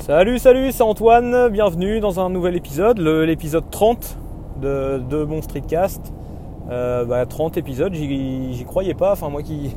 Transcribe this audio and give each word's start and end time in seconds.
Salut, 0.00 0.38
salut, 0.38 0.70
c'est 0.72 0.82
Antoine, 0.82 1.48
bienvenue 1.48 1.98
dans 2.00 2.20
un 2.20 2.28
nouvel 2.28 2.56
épisode, 2.56 2.98
l'épisode 2.98 3.64
30 3.70 4.18
de, 4.60 4.98
de 4.98 5.24
mon 5.24 5.40
streetcast. 5.40 6.12
Euh, 6.68 7.06
bah, 7.06 7.24
30 7.24 7.56
épisodes, 7.56 7.94
j'y 7.94 8.52
j'y 8.52 8.64
croyais 8.64 8.92
pas, 8.92 9.12
enfin 9.12 9.30
moi 9.30 9.42
qui, 9.42 9.74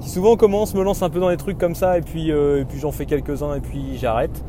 qui 0.00 0.08
souvent 0.08 0.36
commence, 0.36 0.74
me 0.74 0.82
lance 0.82 1.02
un 1.02 1.10
peu 1.10 1.20
dans 1.20 1.28
des 1.28 1.36
trucs 1.36 1.58
comme 1.58 1.74
ça 1.74 1.98
et 1.98 2.00
puis, 2.00 2.32
euh, 2.32 2.62
et 2.62 2.64
puis 2.64 2.78
j'en 2.78 2.92
fais 2.92 3.04
quelques-uns 3.04 3.54
et 3.54 3.60
puis 3.60 3.98
j'arrête. 3.98 4.42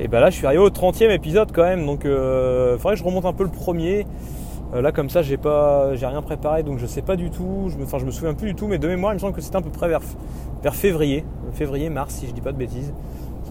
Et 0.00 0.08
bah 0.08 0.20
là 0.20 0.30
je 0.30 0.36
suis 0.36 0.46
arrivé 0.46 0.62
au 0.62 0.70
30e 0.70 1.10
épisode 1.10 1.50
quand 1.52 1.64
même, 1.64 1.84
donc 1.84 2.06
euh, 2.06 2.78
faudrait 2.78 2.94
que 2.94 3.00
je 3.00 3.04
remonte 3.04 3.26
un 3.26 3.34
peu 3.34 3.44
le 3.44 3.50
premier. 3.50 4.06
Euh, 4.74 4.80
là 4.80 4.90
comme 4.90 5.10
ça 5.10 5.20
j'ai 5.20 5.36
pas 5.36 5.94
j'ai 5.96 6.06
rien 6.06 6.22
préparé 6.22 6.62
donc 6.62 6.78
je 6.78 6.86
sais 6.86 7.02
pas 7.02 7.16
du 7.16 7.28
tout, 7.28 7.68
je 7.68 7.76
me, 7.76 7.84
enfin 7.84 7.98
je 7.98 8.06
me 8.06 8.10
souviens 8.10 8.32
plus 8.32 8.48
du 8.48 8.54
tout, 8.54 8.68
mais 8.68 8.78
de 8.78 8.88
mémoire 8.88 9.12
il 9.12 9.16
me 9.16 9.20
semble 9.20 9.34
que 9.34 9.42
c'était 9.42 9.56
à 9.56 9.60
peu 9.60 9.68
près 9.68 9.88
vers, 9.88 10.00
vers 10.62 10.74
février, 10.74 11.26
février, 11.52 11.90
mars 11.90 12.14
si 12.14 12.26
je 12.26 12.32
dis 12.32 12.40
pas 12.40 12.52
de 12.52 12.56
bêtises 12.58 12.94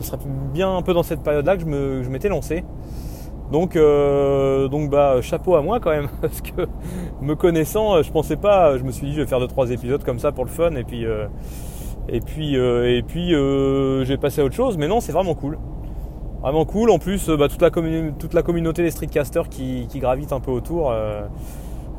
ce 0.02 0.08
serait 0.10 0.20
bien 0.54 0.76
un 0.76 0.82
peu 0.82 0.94
dans 0.94 1.04
cette 1.04 1.24
période-là 1.24 1.58
que 1.58 1.64
je 1.64 2.10
m'étais 2.10 2.30
lancé. 2.30 2.64
Donc, 3.52 3.76
euh, 3.76 4.70
donc 4.70 4.90
bah, 4.90 5.22
chapeau 5.22 5.56
à 5.56 5.62
moi 5.62 5.82
quand 5.82 5.90
même, 5.90 6.08
parce 6.22 6.42
que 6.42 6.68
me 7.22 7.36
connaissant, 7.36 7.96
euh, 7.96 8.04
je 8.04 8.12
pensais 8.12 8.38
pas, 8.38 8.78
je 8.78 8.84
me 8.84 8.92
suis 8.92 9.08
dit 9.08 9.14
je 9.14 9.22
vais 9.22 9.28
faire 9.28 9.40
2-3 9.40 9.72
épisodes 9.72 10.04
comme 10.04 10.20
ça 10.20 10.32
pour 10.32 10.46
le 10.46 10.50
fun, 10.50 10.74
et 10.76 10.86
puis, 10.86 11.06
euh, 11.06 11.28
et 12.08 12.22
puis, 12.22 12.56
et 12.56 13.04
puis 13.06 13.34
j'ai 14.06 14.18
passé 14.18 14.42
à 14.42 14.46
autre 14.46 14.56
chose, 14.56 14.78
mais 14.78 14.88
non, 14.88 15.02
c'est 15.02 15.12
vraiment 15.12 15.36
cool. 15.36 15.60
Vraiment 16.42 16.66
cool, 16.66 16.90
en 16.90 16.98
plus, 16.98 17.30
bah, 17.30 17.50
toute, 17.50 17.62
la 17.62 17.70
toute 17.70 18.34
la 18.34 18.42
communauté 18.42 18.84
des 18.84 18.90
streetcasters 18.90 19.50
qui, 19.50 19.86
qui 19.88 20.00
gravitent 20.00 20.34
un 20.34 20.40
peu 20.40 20.52
autour, 20.52 20.94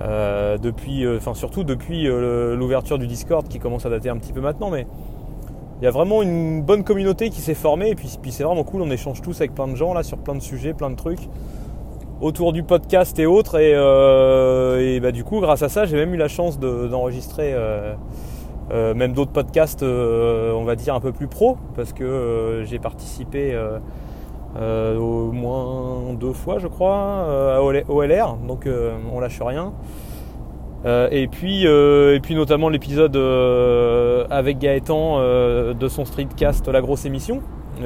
depuis, 0.01 1.07
enfin 1.17 1.35
surtout 1.35 1.65
depuis 1.65 2.07
l'ouverture 2.07 2.99
du 2.99 3.07
Discord 3.07 3.47
qui 3.47 3.59
commence 3.59 3.87
à 3.87 3.91
dater 3.91 4.09
un 4.09 4.17
petit 4.17 4.33
peu 4.33 4.41
maintenant, 4.41 4.71
mais 4.71 4.87
il 5.83 5.85
y 5.85 5.89
a 5.89 5.91
vraiment 5.91 6.23
une 6.23 6.63
bonne 6.63 6.85
communauté 6.85 7.29
qui 7.29 7.41
s'est 7.41 7.55
formée 7.55 7.89
et 7.91 7.95
puis, 7.97 8.09
c'est 8.31 8.45
vraiment 8.45 8.63
cool, 8.63 8.83
on 8.83 8.91
échange 8.93 9.21
tous 9.21 9.41
avec 9.41 9.53
plein 9.53 9.67
de 9.67 9.75
gens 9.75 9.93
là 9.95 10.05
sur 10.05 10.17
plein 10.17 10.37
de 10.37 10.41
sujets, 10.41 10.75
plein 10.75 10.91
de 10.91 10.95
trucs 10.95 11.29
autour 12.21 12.53
du 12.53 12.63
podcast 12.63 13.19
et 13.19 13.27
autres 13.27 13.59
et, 13.59 13.73
euh, 13.75 15.01
bah, 15.01 15.11
du 15.11 15.25
coup 15.25 15.41
grâce 15.41 15.63
à 15.65 15.69
ça 15.69 15.85
j'ai 15.85 15.97
même 15.97 16.15
eu 16.15 16.17
la 16.17 16.29
chance 16.29 16.61
de- 16.61 16.87
d'enregistrer 16.87 17.53
euh, 17.53 17.95
euh, 18.71 18.95
même 18.95 19.13
d'autres 19.13 19.33
podcasts 19.33 19.83
on 19.83 20.63
va 20.63 20.77
dire 20.77 20.95
un 20.95 21.01
peu 21.01 21.11
plus 21.11 21.27
pro 21.27 21.57
parce 21.75 21.93
que 21.93 22.63
j'ai 22.65 22.79
participé 22.79 23.59
au 24.57 25.33
moins 25.33 26.13
deux 26.15 26.33
fois 26.33 26.61
je 26.61 26.69
crois 26.69 27.57
à 27.57 27.61
OL- 27.61 27.83
OLR 27.89 28.37
donc 28.47 28.69
on 29.13 29.19
lâche 29.19 29.41
rien 29.43 29.73
euh, 30.85 31.09
et 31.13 31.29
puis, 31.29 31.67
euh, 31.67 32.17
et 32.17 32.21
puis 32.21 32.35
notamment 32.35 32.69
l'épisode 32.69 33.15
euh, 33.15 34.25
avec 34.31 34.59
Gaëtan 34.59 35.19
de 35.19 35.89
son 35.89 36.05
streetcast 36.05 36.67
La 36.69 36.81
Grosse 36.81 37.05
Émission, 37.05 37.41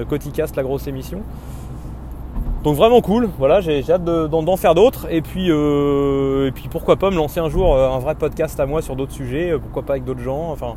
Coticast 0.09 0.57
La 0.57 0.63
Grosse 0.63 0.87
Émission. 0.87 1.21
Donc 2.65 2.75
vraiment 2.75 3.01
cool, 3.01 3.29
voilà, 3.39 3.61
j'ai 3.61 3.85
hâte 3.89 4.03
de- 4.03 4.27
d'en 4.27 4.57
faire 4.57 4.75
d'autres. 4.75 5.07
Et 5.11 5.21
puis, 5.21 5.49
et 5.51 6.51
puis 6.53 6.69
pourquoi 6.71 6.97
pas 6.97 7.11
me 7.11 7.17
lancer 7.17 7.39
un 7.39 7.49
jour 7.49 7.77
un 7.77 7.99
vrai 7.99 8.15
podcast 8.15 8.59
à 8.59 8.67
moi 8.67 8.83
sur 8.83 8.97
d'autres 8.97 9.13
sujets, 9.13 9.55
pourquoi 9.61 9.83
pas 9.83 9.93
avec 9.93 10.05
d'autres 10.05 10.23
gens. 10.23 10.51
Enfin, 10.51 10.75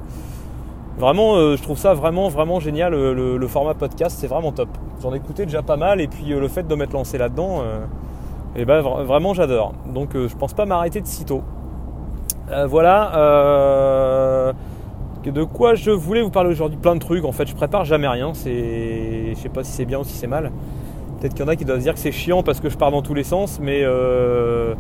vraiment, 1.00 1.56
je 1.56 1.64
trouve 1.64 1.78
ça 1.78 1.94
vraiment, 1.94 2.28
vraiment 2.28 2.59
génial. 2.59 2.94
Le, 2.94 3.48
format 3.48 3.73
podcast, 3.73 4.17
c'est 4.20 4.28
vraiment 4.28 4.52
top. 4.52 4.70
J'en 5.02 5.14
ai 5.14 5.17
écouté 5.17 5.45
déjà 5.45 5.61
pas 5.64 5.78
mal, 5.78 6.02
et 6.02 6.08
puis 6.08 6.26
le 6.26 6.48
fait 6.50 6.67
de 6.67 6.76
m'être 6.76 6.94
lancé 6.94 7.17
là-dedans, 7.17 7.64
et 8.56 8.66
ben 8.66 8.81
vra- 8.83 9.04
vraiment 9.04 9.33
j'adore. 9.33 9.73
Donc 9.92 10.09
je 10.14 10.36
pense 10.36 10.54
pas 10.54 10.66
m'arrêter 10.66 11.02
de 11.02 11.08
sitôt. 11.08 11.42
Euh, 12.52 12.66
voilà. 12.67 13.16
euh, 13.17 14.53
de 15.25 15.44
quoi 15.44 15.75
je 15.75 15.92
voulais 15.92 16.22
vous 16.22 16.31
parler 16.31 16.50
aujourd'hui 16.50 16.78
Plein 16.81 16.95
de 16.95 17.00
trucs. 17.00 17.23
En 17.25 17.31
fait, 17.31 17.47
je 17.47 17.53
prépare 17.55 17.86
jamais 17.86 18.08
rien. 18.08 18.31
C'est, 18.33 19.33
je 19.36 19.39
sais 19.39 19.50
pas 19.50 19.64
si 19.64 19.72
c'est 19.72 19.86
bien 19.86 20.00
ou 20.00 20.03
si 20.03 20.14
c'est 20.14 20.28
mal. 20.28 20.52
Peut-être 21.20 21.33
qu'il 21.33 21.44
y 21.45 21.47
en 21.47 21.52
a 21.52 21.55
qui 21.55 21.66
doivent 21.66 21.80
se 21.80 21.83
dire 21.83 21.94
que 21.94 22.00
c'est 22.00 22.11
chiant 22.11 22.42
parce 22.42 22.59
que 22.59 22.70
je 22.70 22.77
pars 22.77 22.89
dans 22.92 23.02
tous 23.02 23.14
les 23.14 23.23
sens, 23.23 23.59
mais 23.61 23.81
euh, 23.83 24.73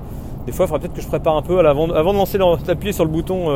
des 0.45 0.51
fois, 0.51 0.65
il 0.65 0.69
faudrait 0.69 0.79
peut-être 0.79 0.95
que 0.95 1.01
je 1.01 1.07
prépare 1.07 1.35
un 1.35 1.41
peu 1.41 1.59
à 1.59 1.61
l'avant- 1.63 1.91
avant 1.91 2.13
de 2.13 2.17
lancer, 2.17 2.39
d'appuyer 2.65 2.93
sur 2.93 3.03
le 3.03 3.11
bouton 3.11 3.47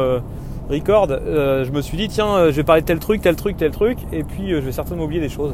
record. 0.69 1.07
je 1.07 1.71
me 1.71 1.81
suis 1.81 1.97
dit 1.97 2.09
tiens, 2.09 2.45
je 2.51 2.51
vais 2.51 2.63
parler 2.63 2.81
de 2.81 2.85
tel 2.87 2.99
truc, 2.99 3.21
tel 3.21 3.35
truc, 3.35 3.57
tel 3.57 3.71
truc, 3.71 3.97
et 4.11 4.23
puis 4.23 4.49
je 4.49 4.55
vais 4.57 4.71
certainement 4.73 5.05
oublier 5.05 5.21
des 5.21 5.29
choses. 5.29 5.53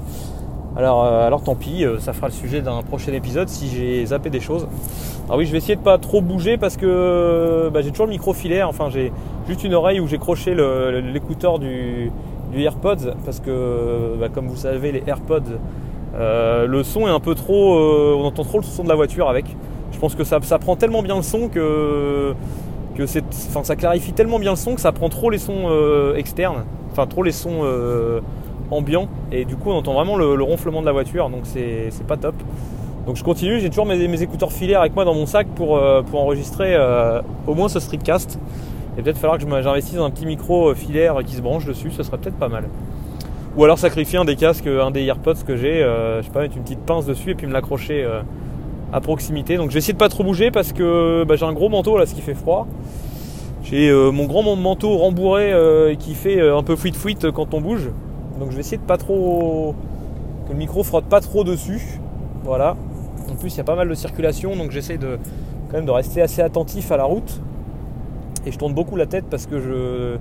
Alors, 0.78 1.06
euh, 1.06 1.26
alors 1.26 1.44
tant 1.44 1.56
pis, 1.56 1.84
euh, 1.84 2.00
ça 2.00 2.14
fera 2.14 2.28
le 2.28 2.34
sujet 2.34 2.62
d'un 2.62 2.82
prochain 2.84 3.12
épisode 3.12 3.50
si 3.50 3.68
j'ai 3.70 4.06
zappé 4.06 4.30
des 4.30 4.40
choses. 4.40 4.68
Alors 5.26 5.38
oui, 5.38 5.46
je 5.46 5.52
vais 5.52 5.58
essayer 5.58 5.76
de 5.76 5.82
pas 5.82 5.98
trop 5.98 6.22
bouger 6.22 6.58
parce 6.58 6.78
que 6.78 7.70
bah, 7.74 7.82
j'ai 7.82 7.92
toujours 7.92 8.06
le 8.06 8.12
micro 8.12 8.34
filaire. 8.34 8.70
Enfin, 8.70 8.90
j'ai 8.90 9.12
juste 9.48 9.64
une 9.64 9.74
oreille 9.74 10.00
où 10.00 10.08
j'ai 10.08 10.18
croché 10.18 10.56
l'écouteur 10.56 11.60
du, 11.60 12.12
AirPods 12.56 13.14
parce 13.26 13.40
que, 13.40 14.16
bah, 14.20 14.30
comme 14.30 14.48
vous 14.48 14.56
savez, 14.56 14.92
les 14.92 15.04
AirPods, 15.06 15.60
euh, 16.16 16.66
le 16.66 16.84
son 16.84 17.08
est 17.08 17.12
un 17.12 17.20
peu 17.20 17.36
trop. 17.36 17.78
euh, 17.78 18.16
on 18.18 18.26
entend 18.26 18.44
trop 18.44 18.58
le 18.60 18.64
son 18.64 18.84
de 18.84 18.90
la 18.90 18.96
voiture 18.96 19.30
avec. 19.30 19.46
Je 19.92 20.00
pense 20.00 20.16
que 20.16 20.24
ça, 20.24 20.40
ça 20.42 20.60
prend 20.60 20.76
tellement 20.76 21.04
bien 21.04 21.16
le 21.16 21.22
son 21.22 21.50
que 21.50 22.34
que 22.96 23.06
c'est, 23.06 23.24
enfin, 23.50 23.64
ça 23.64 23.76
clarifie 23.76 24.12
tellement 24.12 24.40
bien 24.40 24.52
le 24.52 24.58
son 24.58 24.76
que 24.76 24.82
ça 24.82 24.92
prend 24.92 25.10
trop 25.10 25.30
les 25.30 25.38
sons 25.38 25.68
euh, 25.70 26.16
externes, 26.16 26.66
enfin 26.92 27.08
trop 27.08 27.24
les 27.24 27.32
sons 27.32 27.62
ambiants 28.72 29.08
et 29.32 29.46
du 29.46 29.56
coup 29.56 29.72
on 29.72 29.76
entend 29.76 29.94
vraiment 29.94 30.16
le, 30.16 30.36
le 30.36 30.44
ronflement 30.44 30.82
de 30.82 30.86
la 30.86 30.92
voiture 30.92 31.30
donc 31.30 31.42
c'est 31.44 31.92
pas 32.08 32.18
top. 32.18 32.36
Donc 33.10 33.16
je 33.16 33.24
continue, 33.24 33.60
j'ai 33.60 33.70
toujours 33.70 33.88
mes, 33.88 34.22
écouteurs 34.22 34.52
filaires 34.52 34.82
avec 34.82 34.94
moi 34.94 35.04
dans 35.04 35.16
mon 35.16 35.26
sac 35.26 35.48
pour, 35.56 35.78
euh, 35.78 36.04
pour 36.04 36.22
enregistrer 36.22 36.76
euh, 36.76 37.24
au 37.48 37.56
moins 37.56 37.68
ce 37.68 37.80
streetcast. 37.80 38.40
Et 38.98 39.02
peut-être 39.02 39.18
falloir 39.18 39.40
que 39.40 39.46
j'investisse 39.64 39.96
dans 39.96 40.06
un 40.06 40.12
petit 40.12 40.28
micro 40.28 40.70
euh, 40.70 40.76
filaire 40.76 41.16
qui 41.26 41.34
se 41.36 41.42
branche 41.42 41.66
dessus, 41.66 41.90
ce 41.90 42.04
serait 42.04 42.20
peut-être 42.20 42.38
pas 42.38 42.50
mal. 42.50 42.66
Ou 43.58 43.64
alors 43.64 43.80
sacrifier 43.80 44.20
un 44.20 44.26
des 44.26 44.36
casques, 44.36 44.68
un 44.68 44.92
des 44.92 45.06
AirPods 45.06 45.44
que 45.48 45.56
j'ai, 45.56 45.80
je 45.80 46.22
sais 46.24 46.32
pas, 46.32 46.42
mettre 46.42 46.56
une 46.56 46.62
petite 46.62 46.82
pince 46.82 47.08
dessus 47.08 47.32
et 47.32 47.36
puis 47.36 47.48
me 47.48 47.52
l'accrocher 47.52 48.08
à 48.94 49.02
proximité. 49.02 49.58
Donc 49.58 49.70
je 49.70 49.74
vais 49.74 49.80
essayer 49.80 49.94
de 49.94 49.98
pas 49.98 50.08
trop 50.08 50.24
bouger 50.24 50.52
parce 50.52 50.72
que 50.72 51.26
bah, 51.28 51.36
j'ai 51.36 51.46
un 51.46 51.54
gros 51.54 51.68
manteau 51.68 51.98
là, 51.98 52.06
ce 52.06 52.14
qui 52.14 52.22
fait 52.22 52.36
froid. 52.36 52.68
J'ai 53.64 53.92
mon 53.92 54.26
grand 54.26 54.56
manteau 54.56 54.96
rembourré 54.98 55.52
qui 55.98 56.14
fait 56.14 56.48
un 56.48 56.62
peu 56.62 56.76
fuite 56.76 56.96
fuite 56.96 57.32
quand 57.32 57.56
on 57.56 57.60
bouge. 57.60 57.90
Donc 58.40 58.52
je 58.52 58.56
vais 58.56 58.62
essayer 58.62 58.78
de 58.78 58.84
pas 58.84 58.98
trop 58.98 59.76
que 60.48 60.54
le 60.54 60.58
micro 60.58 60.84
frotte 60.84 61.06
pas 61.06 61.22
trop 61.22 61.44
dessus. 61.44 62.00
Voilà. 62.44 62.76
En 63.30 63.36
plus, 63.36 63.54
il 63.54 63.58
y 63.58 63.62
a 63.62 63.66
pas 63.66 63.76
mal 63.76 63.88
de 63.88 63.94
circulation, 63.94 64.56
donc 64.56 64.72
j'essaie 64.72 64.98
de 64.98 65.20
quand 65.70 65.78
même 65.78 65.86
de 65.86 65.92
rester 65.92 66.22
assez 66.22 66.42
attentif 66.42 66.92
à 66.92 66.98
la 66.98 67.04
route. 67.04 67.42
Et 68.46 68.52
je 68.52 68.58
tourne 68.58 68.74
beaucoup 68.74 68.96
la 68.96 69.06
tête 69.06 69.26
parce 69.30 69.46
que 69.46 69.60
je 69.60 70.18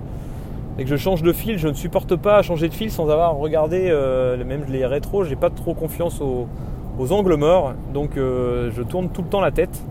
dès 0.77 0.85
que 0.85 0.91
je 0.91 0.97
change 0.97 1.23
de 1.23 1.33
fil, 1.33 1.59
je 1.59 1.69
ne 1.69 1.73
supporte 1.73 2.17
pas 2.17 2.37
à 2.37 2.43
changer 2.43 2.69
de 2.69 2.75
fil 2.75 2.91
sans 2.91 3.09
avoir 3.09 3.37
regardé 3.37 3.89
euh, 3.89 4.43
même 4.45 4.65
les 4.69 4.85
rétros. 4.85 5.25
J'ai 5.25 5.37
pas 5.37 5.51
trop 5.51 5.75
confiance 5.75 6.21
aux, 6.21 6.47
aux 6.99 7.13
angles 7.13 7.37
morts, 7.37 7.75
donc 7.95 8.17
euh, 8.17 8.71
je 8.75 8.83
tourne 8.83 9.09
tout 9.09 9.23
le 9.23 9.29
temps 9.29 9.41
la 9.41 9.53
tête. 9.53 9.83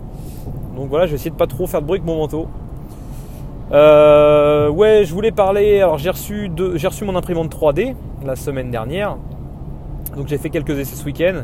Donc 0.76 0.88
voilà, 0.88 1.06
je 1.06 1.12
vais 1.12 1.16
essayer 1.16 1.30
de 1.30 1.36
pas 1.36 1.46
trop 1.46 1.66
faire 1.66 1.80
de 1.80 1.86
bruit 1.86 1.98
avec 1.98 2.06
mon 2.06 2.16
manteau. 2.16 2.46
Euh, 3.72 4.68
ouais, 4.70 5.04
je 5.04 5.12
voulais 5.12 5.32
parler. 5.32 5.80
Alors 5.80 5.98
j'ai 5.98 6.10
reçu 6.10 6.50
j'ai 6.74 6.86
reçu 6.86 7.04
mon 7.04 7.16
imprimante 7.16 7.54
3D 7.54 7.94
la 8.28 8.36
semaine 8.36 8.70
dernière. 8.70 9.16
Donc 10.16 10.28
j'ai 10.28 10.38
fait 10.38 10.50
quelques 10.50 10.78
essais 10.78 10.94
ce 10.94 11.04
week-end. 11.04 11.42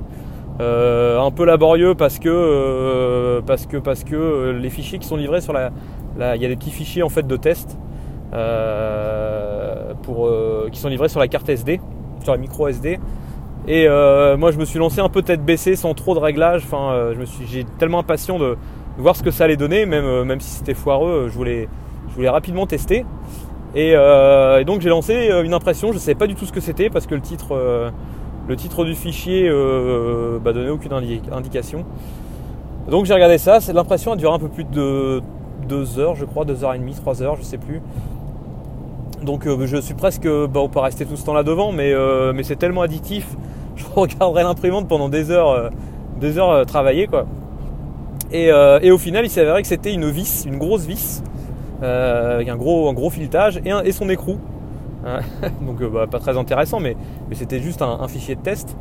Euh, 0.61 1.19
un 1.19 1.33
peu 1.33 1.45
laborieux 1.45 1.97
parce 1.97 2.21
que 2.21 2.29
euh, 2.29 3.41
parce 3.45 3.67
que 3.67 3.77
parce 3.77 4.05
que 4.05 4.15
euh, 4.15 4.53
les 4.53 4.71
fichiers 4.71 5.01
qui 5.01 5.09
sont 5.09 5.17
livrés 5.17 5.41
sur 5.41 5.53
la, 5.53 5.73
il 6.37 6.43
y 6.43 6.45
a 6.45 6.49
des 6.49 6.55
petits 6.55 6.71
fichiers 6.71 7.03
en 7.03 7.09
fait 7.09 7.27
de 7.27 7.37
test 7.37 7.77
pour 10.03 10.31
qui 10.71 10.79
sont 10.79 10.89
livrés 10.89 11.09
sur 11.09 11.21
la 11.21 11.29
carte 11.29 11.49
SD, 11.49 11.81
sur 12.23 12.33
la 12.33 12.39
micro 12.39 12.69
SD. 12.69 13.01
Et 13.67 13.89
moi 13.89 14.53
je 14.53 14.59
me 14.59 14.65
suis 14.65 14.79
lancé 14.79 15.01
un 15.01 15.09
peu 15.09 15.23
tête 15.23 15.45
baissée 15.45 15.75
sans 15.75 15.95
trop 15.95 16.15
de 16.15 16.21
réglages. 16.21 16.63
Enfin, 16.65 17.11
je 17.15 17.19
me 17.19 17.25
suis 17.25 17.47
j'ai 17.47 17.65
tellement 17.79 18.01
impatient 18.01 18.39
de, 18.39 18.57
voir 18.99 19.17
ce 19.17 19.23
que 19.23 19.31
ça 19.31 19.45
allait 19.45 19.57
donner, 19.57 19.87
même 19.87 20.25
même 20.25 20.41
si 20.41 20.51
c'était 20.51 20.75
foireux, 20.75 21.29
je 21.31 21.35
voulais 21.35 21.69
je 22.11 22.15
voulais 22.15 22.29
rapidement 22.29 22.67
tester. 22.67 23.05
Et, 23.75 23.93
euh, 23.97 24.61
et 24.61 24.65
donc 24.65 24.81
j'ai 24.81 24.89
lancé 24.89 25.31
euh, 25.31 25.43
une 25.43 25.53
impression, 25.55 25.89
je 25.89 25.95
ne 25.95 26.01
savais 26.01 26.15
pas 26.15 26.29
du 26.29 26.35
tout 26.37 26.47
ce 26.47 26.53
que 26.53 26.61
c'était 26.61 26.91
parce 26.91 27.07
que 27.07 27.15
le 27.15 27.21
titre, 27.21 27.53
euh, 27.53 27.91
le 28.49 28.57
titre 28.57 28.85
du 28.85 28.95
fichier 28.95 29.49
euh, 29.49 30.39
bah, 30.39 30.53
donnait 30.53 30.71
aucune 30.71 30.93
indi- 30.93 31.23
indication. 31.33 31.85
Donc 32.89 33.07
j'ai 33.07 33.15
regardé 33.15 33.39
ça, 33.39 33.59
l'impression 33.73 34.13
a 34.13 34.17
duré 34.17 34.33
un 34.33 34.39
peu 34.39 34.49
plus 34.49 34.65
de 34.65 35.23
2 35.69 35.99
heures, 35.99 36.15
je 36.15 36.25
crois, 36.25 36.45
2 36.45 36.63
heures 36.63 36.75
et 36.75 36.79
demie, 36.79 36.95
3 36.95 37.23
heures, 37.23 37.37
je 37.37 37.43
sais 37.43 37.59
plus. 37.59 37.81
Donc 39.23 39.49
je 39.65 39.77
suis 39.79 39.95
presque, 39.95 40.29
bah, 40.29 40.61
on 40.61 40.69
peut 40.69 40.81
rester 40.81 41.07
tout 41.07 41.17
ce 41.17 41.25
temps 41.25 41.33
là 41.33 41.43
devant, 41.43 41.73
mais, 41.73 41.95
mais 42.35 42.43
c'est 42.43 42.57
tellement 42.57 42.83
addictif, 42.83 43.27
je 43.77 43.85
regarderai 43.97 44.43
l'imprimante 44.43 44.87
pendant 44.87 45.09
des 45.09 45.31
heures, 45.31 45.71
des 46.21 46.37
heures 46.39 46.67
travaillées 46.67 47.07
quoi. 47.07 47.25
Et, 48.31 48.51
et 48.83 48.91
au 48.91 48.99
final, 48.99 49.25
il 49.25 49.31
s'est 49.31 49.41
avéré 49.41 49.63
que 49.63 49.69
c'était 49.69 49.95
une 49.95 50.11
vis, 50.11 50.45
une 50.47 50.59
grosse 50.59 50.85
vis, 50.85 51.23
avec 51.85 52.49
un 52.49 52.57
gros, 52.57 52.89
un 52.89 52.93
gros 52.93 53.11
filetage 53.11 53.61
et, 53.65 53.71
et 53.85 53.93
son 53.93 54.09
écrou. 54.09 54.39
Hein, 55.07 55.21
Donc 55.67 55.81
euh, 55.81 55.89
bah, 55.89 56.07
pas 56.11 56.19
très 56.19 56.37
intéressant, 56.37 56.81
mais, 56.81 56.97
c'était 57.33 57.61
juste 57.61 57.83
un, 57.83 58.09
fichier 58.09 58.35
de 58.35 58.41
test. 58.41 58.77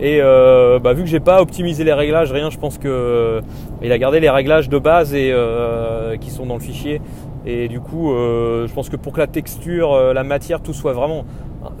Et 0.00 0.20
euh, 0.20 0.78
bah, 0.78 0.92
vu 0.92 1.02
que 1.02 1.08
j'ai 1.08 1.20
pas 1.20 1.42
optimisé 1.42 1.82
les 1.82 1.92
réglages, 1.92 2.32
rien, 2.32 2.50
je 2.50 2.58
pense 2.58 2.78
que 2.78 2.88
euh, 2.88 3.40
il 3.82 3.90
a 3.90 3.98
gardé 3.98 4.20
les 4.20 4.30
réglages 4.30 4.68
de 4.68 4.78
base 4.78 5.12
et 5.12 5.30
euh, 5.32 6.16
qui 6.16 6.30
sont 6.30 6.46
dans 6.46 6.54
le 6.54 6.60
fichier. 6.60 7.00
Et 7.46 7.68
du 7.68 7.80
coup, 7.80 8.12
euh, 8.12 8.66
je 8.66 8.74
pense 8.74 8.88
que 8.88 8.96
pour 8.96 9.12
que 9.12 9.20
la 9.20 9.26
texture, 9.26 9.92
euh, 9.92 10.12
la 10.12 10.24
matière, 10.24 10.60
tout 10.60 10.72
soit 10.72 10.92
vraiment, 10.92 11.24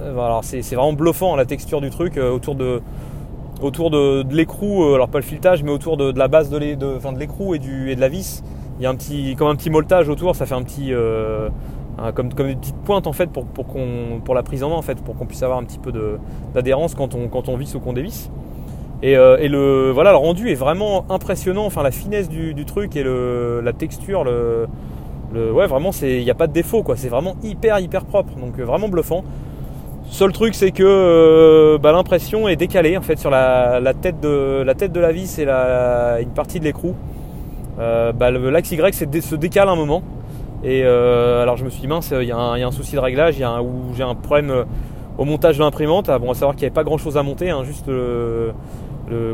euh, 0.00 0.12
alors 0.12 0.42
c'est 0.42 0.62
vraiment 0.62 0.92
bluffant 0.92 1.36
la 1.36 1.44
texture 1.44 1.80
du 1.80 1.90
truc 1.90 2.16
euh, 2.16 2.30
autour 2.30 2.54
de 2.54 2.80
autour 3.60 3.90
de, 3.90 4.24
l'écrou, 4.32 4.94
alors 4.94 5.08
pas 5.08 5.18
le 5.18 5.24
filetage, 5.24 5.64
mais 5.64 5.72
autour 5.72 5.96
de, 5.96 6.16
la 6.16 6.28
base 6.28 6.48
de 6.48 6.58
l'écrou 6.58 7.56
et 7.56 7.58
de 7.58 8.00
la 8.00 8.08
vis. 8.08 8.44
Il 8.78 8.84
y 8.84 8.86
a 8.86 8.90
un 8.90 8.94
petit, 8.94 9.34
comme 9.36 9.48
un 9.48 9.56
petit 9.56 9.70
moltage 9.70 10.08
autour, 10.08 10.36
ça 10.36 10.46
fait 10.46 10.54
un 10.54 10.62
petit, 10.62 10.92
comme, 12.14 12.32
comme 12.32 12.46
des 12.46 12.56
petites 12.56 12.76
pointes 12.76 13.06
en 13.06 13.12
fait 13.12 13.26
pour, 13.26 13.44
pour, 13.44 13.66
pour 14.24 14.34
la 14.34 14.42
prise 14.42 14.62
en 14.62 14.70
main 14.70 14.76
en 14.76 14.82
fait, 14.82 15.02
pour 15.02 15.16
qu'on 15.16 15.26
puisse 15.26 15.42
avoir 15.42 15.58
un 15.58 15.64
petit 15.64 15.78
peu 15.78 15.92
d'adhérence 16.54 16.94
quand 16.94 17.14
on, 17.14 17.28
quand 17.28 17.48
on 17.48 17.56
visse 17.56 17.74
ou 17.74 17.80
qu'on 17.80 17.92
dévisse. 17.92 18.30
Et, 19.02 19.12
et, 19.12 19.48
le, 19.48 19.90
voilà, 19.90 20.12
le 20.12 20.16
rendu 20.16 20.50
est 20.50 20.54
vraiment 20.54 21.04
impressionnant, 21.10 21.66
enfin 21.66 21.82
la 21.82 21.90
finesse 21.90 22.28
du, 22.28 22.54
du 22.54 22.64
truc 22.64 22.94
et 22.94 23.02
le, 23.02 23.60
la 23.62 23.72
texture, 23.72 24.22
le, 24.22 24.68
ouais, 25.34 25.66
vraiment, 25.66 25.90
il 26.02 26.22
n'y 26.22 26.30
a 26.30 26.34
pas 26.34 26.46
de 26.46 26.52
défaut, 26.52 26.82
quoi. 26.82 26.96
C'est 26.96 27.08
vraiment 27.08 27.36
hyper, 27.42 27.78
hyper 27.78 28.04
propre. 28.04 28.34
Donc, 28.36 28.58
euh, 28.58 28.64
vraiment 28.64 28.88
bluffant. 28.88 29.24
Seul 30.10 30.32
truc, 30.32 30.54
c'est 30.54 30.70
que 30.70 30.82
euh, 30.84 31.78
bah, 31.78 31.92
l'impression 31.92 32.48
est 32.48 32.56
décalée 32.56 32.96
en 32.96 33.02
fait 33.02 33.18
sur 33.18 33.28
la, 33.28 33.80
tête, 34.00 34.20
de, 34.20 34.62
la 34.62 34.74
tête 34.74 34.90
de 34.90 35.00
la 35.00 35.12
vis 35.12 35.38
et 35.38 35.44
la, 35.44 36.20
une 36.20 36.30
partie 36.30 36.60
de 36.60 36.64
l'écrou. 36.64 36.94
Euh, 37.78 38.12
bah, 38.12 38.30
l'axe 38.30 38.70
Y 38.70 39.22
se 39.22 39.34
décale 39.36 39.68
un 39.68 39.76
moment. 39.76 40.02
Et 40.64 40.82
alors 40.82 41.56
je 41.56 41.64
me 41.64 41.70
suis 41.70 41.80
dit 41.80 41.86
mince, 41.86 42.12
il 42.18 42.26
y, 42.26 42.32
a 42.32 42.36
un 42.36 42.72
souci 42.72 42.96
de 42.96 43.00
réglage, 43.00 43.36
il 43.36 43.42
y 43.42 43.44
a 43.44 43.62
où 43.62 43.94
j'ai 43.96 44.02
un 44.02 44.16
problème 44.16 44.64
au 45.16 45.24
montage 45.24 45.58
de 45.58 45.62
l'imprimante. 45.62 46.08
Ah, 46.08 46.18
bon, 46.18 46.32
à 46.32 46.34
savoir 46.34 46.56
qu'il 46.56 46.62
n'y 46.62 46.66
avait 46.66 46.74
pas 46.74 46.82
grand 46.82 46.98
chose 46.98 47.16
à 47.16 47.22
monter, 47.22 47.50
hein, 47.50 47.62
juste 47.62 47.88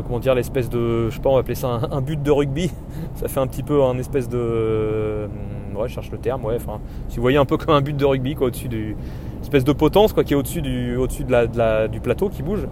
comment 0.05 0.19
dire 0.19 0.35
l'espèce 0.35 0.69
de, 0.69 1.09
je 1.09 1.15
sais 1.15 1.21
pas, 1.21 1.29
on 1.29 1.33
va 1.33 1.39
appeler 1.39 1.55
ça 1.55 1.81
un, 1.91 2.01
but 2.01 2.21
de 2.21 2.29
rugby. 2.29 2.69
ça 3.15 3.27
fait 3.27 3.39
un 3.39 3.47
petit 3.47 3.63
peu 3.63 3.81
un 3.81 3.97
espèce 3.97 4.29
de 4.29 5.27
ouais, 5.75 5.87
je 5.87 5.93
cherche 5.93 6.11
le 6.11 6.17
terme, 6.17 6.45
ouais, 6.45 6.55
enfin, 6.55 6.79
si 7.09 7.17
vous 7.17 7.21
voyez 7.21 7.37
un 7.37 7.45
peu 7.45 7.57
comme 7.57 7.73
un 7.73 7.81
but 7.81 7.95
de 7.95 8.05
rugby, 8.05 8.35
quoi, 8.35 8.47
au-dessus 8.47 8.67
du, 8.67 8.95
espèce 9.41 9.63
de 9.63 9.73
potence, 9.73 10.13
quoi, 10.13 10.23
qui 10.23 10.33
est 10.33 10.35
au-dessus 10.35 10.61
du, 10.61 10.95
au-dessus 10.97 11.23
de 11.23 11.31
la, 11.31 11.87
du 11.87 11.99
plateau 11.99 12.29
qui 12.29 12.43
bouge. 12.43 12.67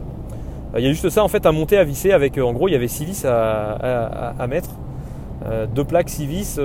Euh, 0.73 0.79
il 0.79 0.85
y 0.85 0.87
a 0.87 0.91
juste 0.91 1.09
ça, 1.09 1.23
en 1.23 1.27
fait, 1.27 1.45
à 1.45 1.51
monter, 1.51 1.77
à 1.77 1.83
visser 1.83 2.11
avec, 2.11 2.37
euh, 2.37 2.43
en 2.43 2.53
gros, 2.53 2.67
il 2.67 2.71
y 2.71 2.75
avait 2.75 2.87
6 2.87 3.05
vis 3.05 3.25
à, 3.25 4.33
à, 4.37 4.47
mettre. 4.47 4.71
Euh, 5.45 5.67
deux 5.67 5.83
plaques 5.83 6.09
6 6.09 6.25
vis, 6.25 6.55
deux 6.57 6.63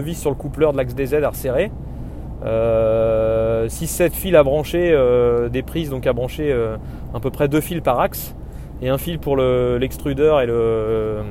vis 0.00 0.18
sur 0.18 0.30
le 0.30 0.36
coupleur 0.36 0.72
de 0.72 0.78
l'axe 0.78 0.94
des 0.94 1.06
Z 1.06 1.14
à 1.14 1.30
resserrer. 1.30 1.70
6-7 2.44 4.10
fils 4.10 4.34
à 4.34 4.42
brancher, 4.42 4.96
des 5.50 5.62
prises 5.62 5.90
donc 5.90 6.06
à 6.06 6.12
brancher 6.12 6.54
à 7.14 7.20
peu 7.20 7.30
près 7.30 7.48
deux 7.48 7.60
fils 7.60 7.80
par 7.80 7.98
axe 7.98 8.36
et 8.82 8.88
un 8.88 8.98
fil 8.98 9.18
pour 9.18 9.36
l'extrudeur 9.36 10.40
et 10.40 10.46
le, 10.46 11.22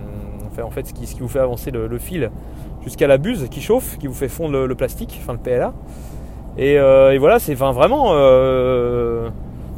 en 0.62 0.72
fait 0.72 0.88
ce 0.88 0.94
qui, 0.94 1.06
vous 1.20 1.30
fait 1.30 1.40
avancer 1.40 1.72
le 1.72 1.98
fil 1.98 2.32
jusqu'à 2.86 3.08
la 3.08 3.18
buse 3.18 3.48
qui 3.50 3.62
chauffe, 3.62 3.98
qui 3.98 4.08
vous 4.08 4.14
fait 4.14 4.30
fondre 4.30 4.66
le, 4.66 4.76
plastique, 4.76 5.20
enfin 5.22 5.34
le 5.34 5.40
PLA. 5.40 5.74
Euh, 6.58 7.12
et, 7.12 7.18
voilà, 7.18 7.40
c'est 7.40 7.56
vraiment, 7.56 8.12
euh, 8.12 9.30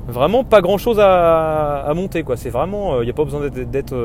vraiment 0.08 0.44
pas 0.44 0.62
grand 0.62 0.78
chose 0.78 1.00
à, 1.02 1.92
monter. 1.96 2.24
quoi. 2.24 2.38
C'est 2.38 2.50
vraiment, 2.50 2.98
il 2.98 3.02
euh, 3.02 3.04
n'y 3.06 3.10
a 3.10 3.14
pas 3.14 3.24
besoin 3.24 3.50
d'être 3.50 3.96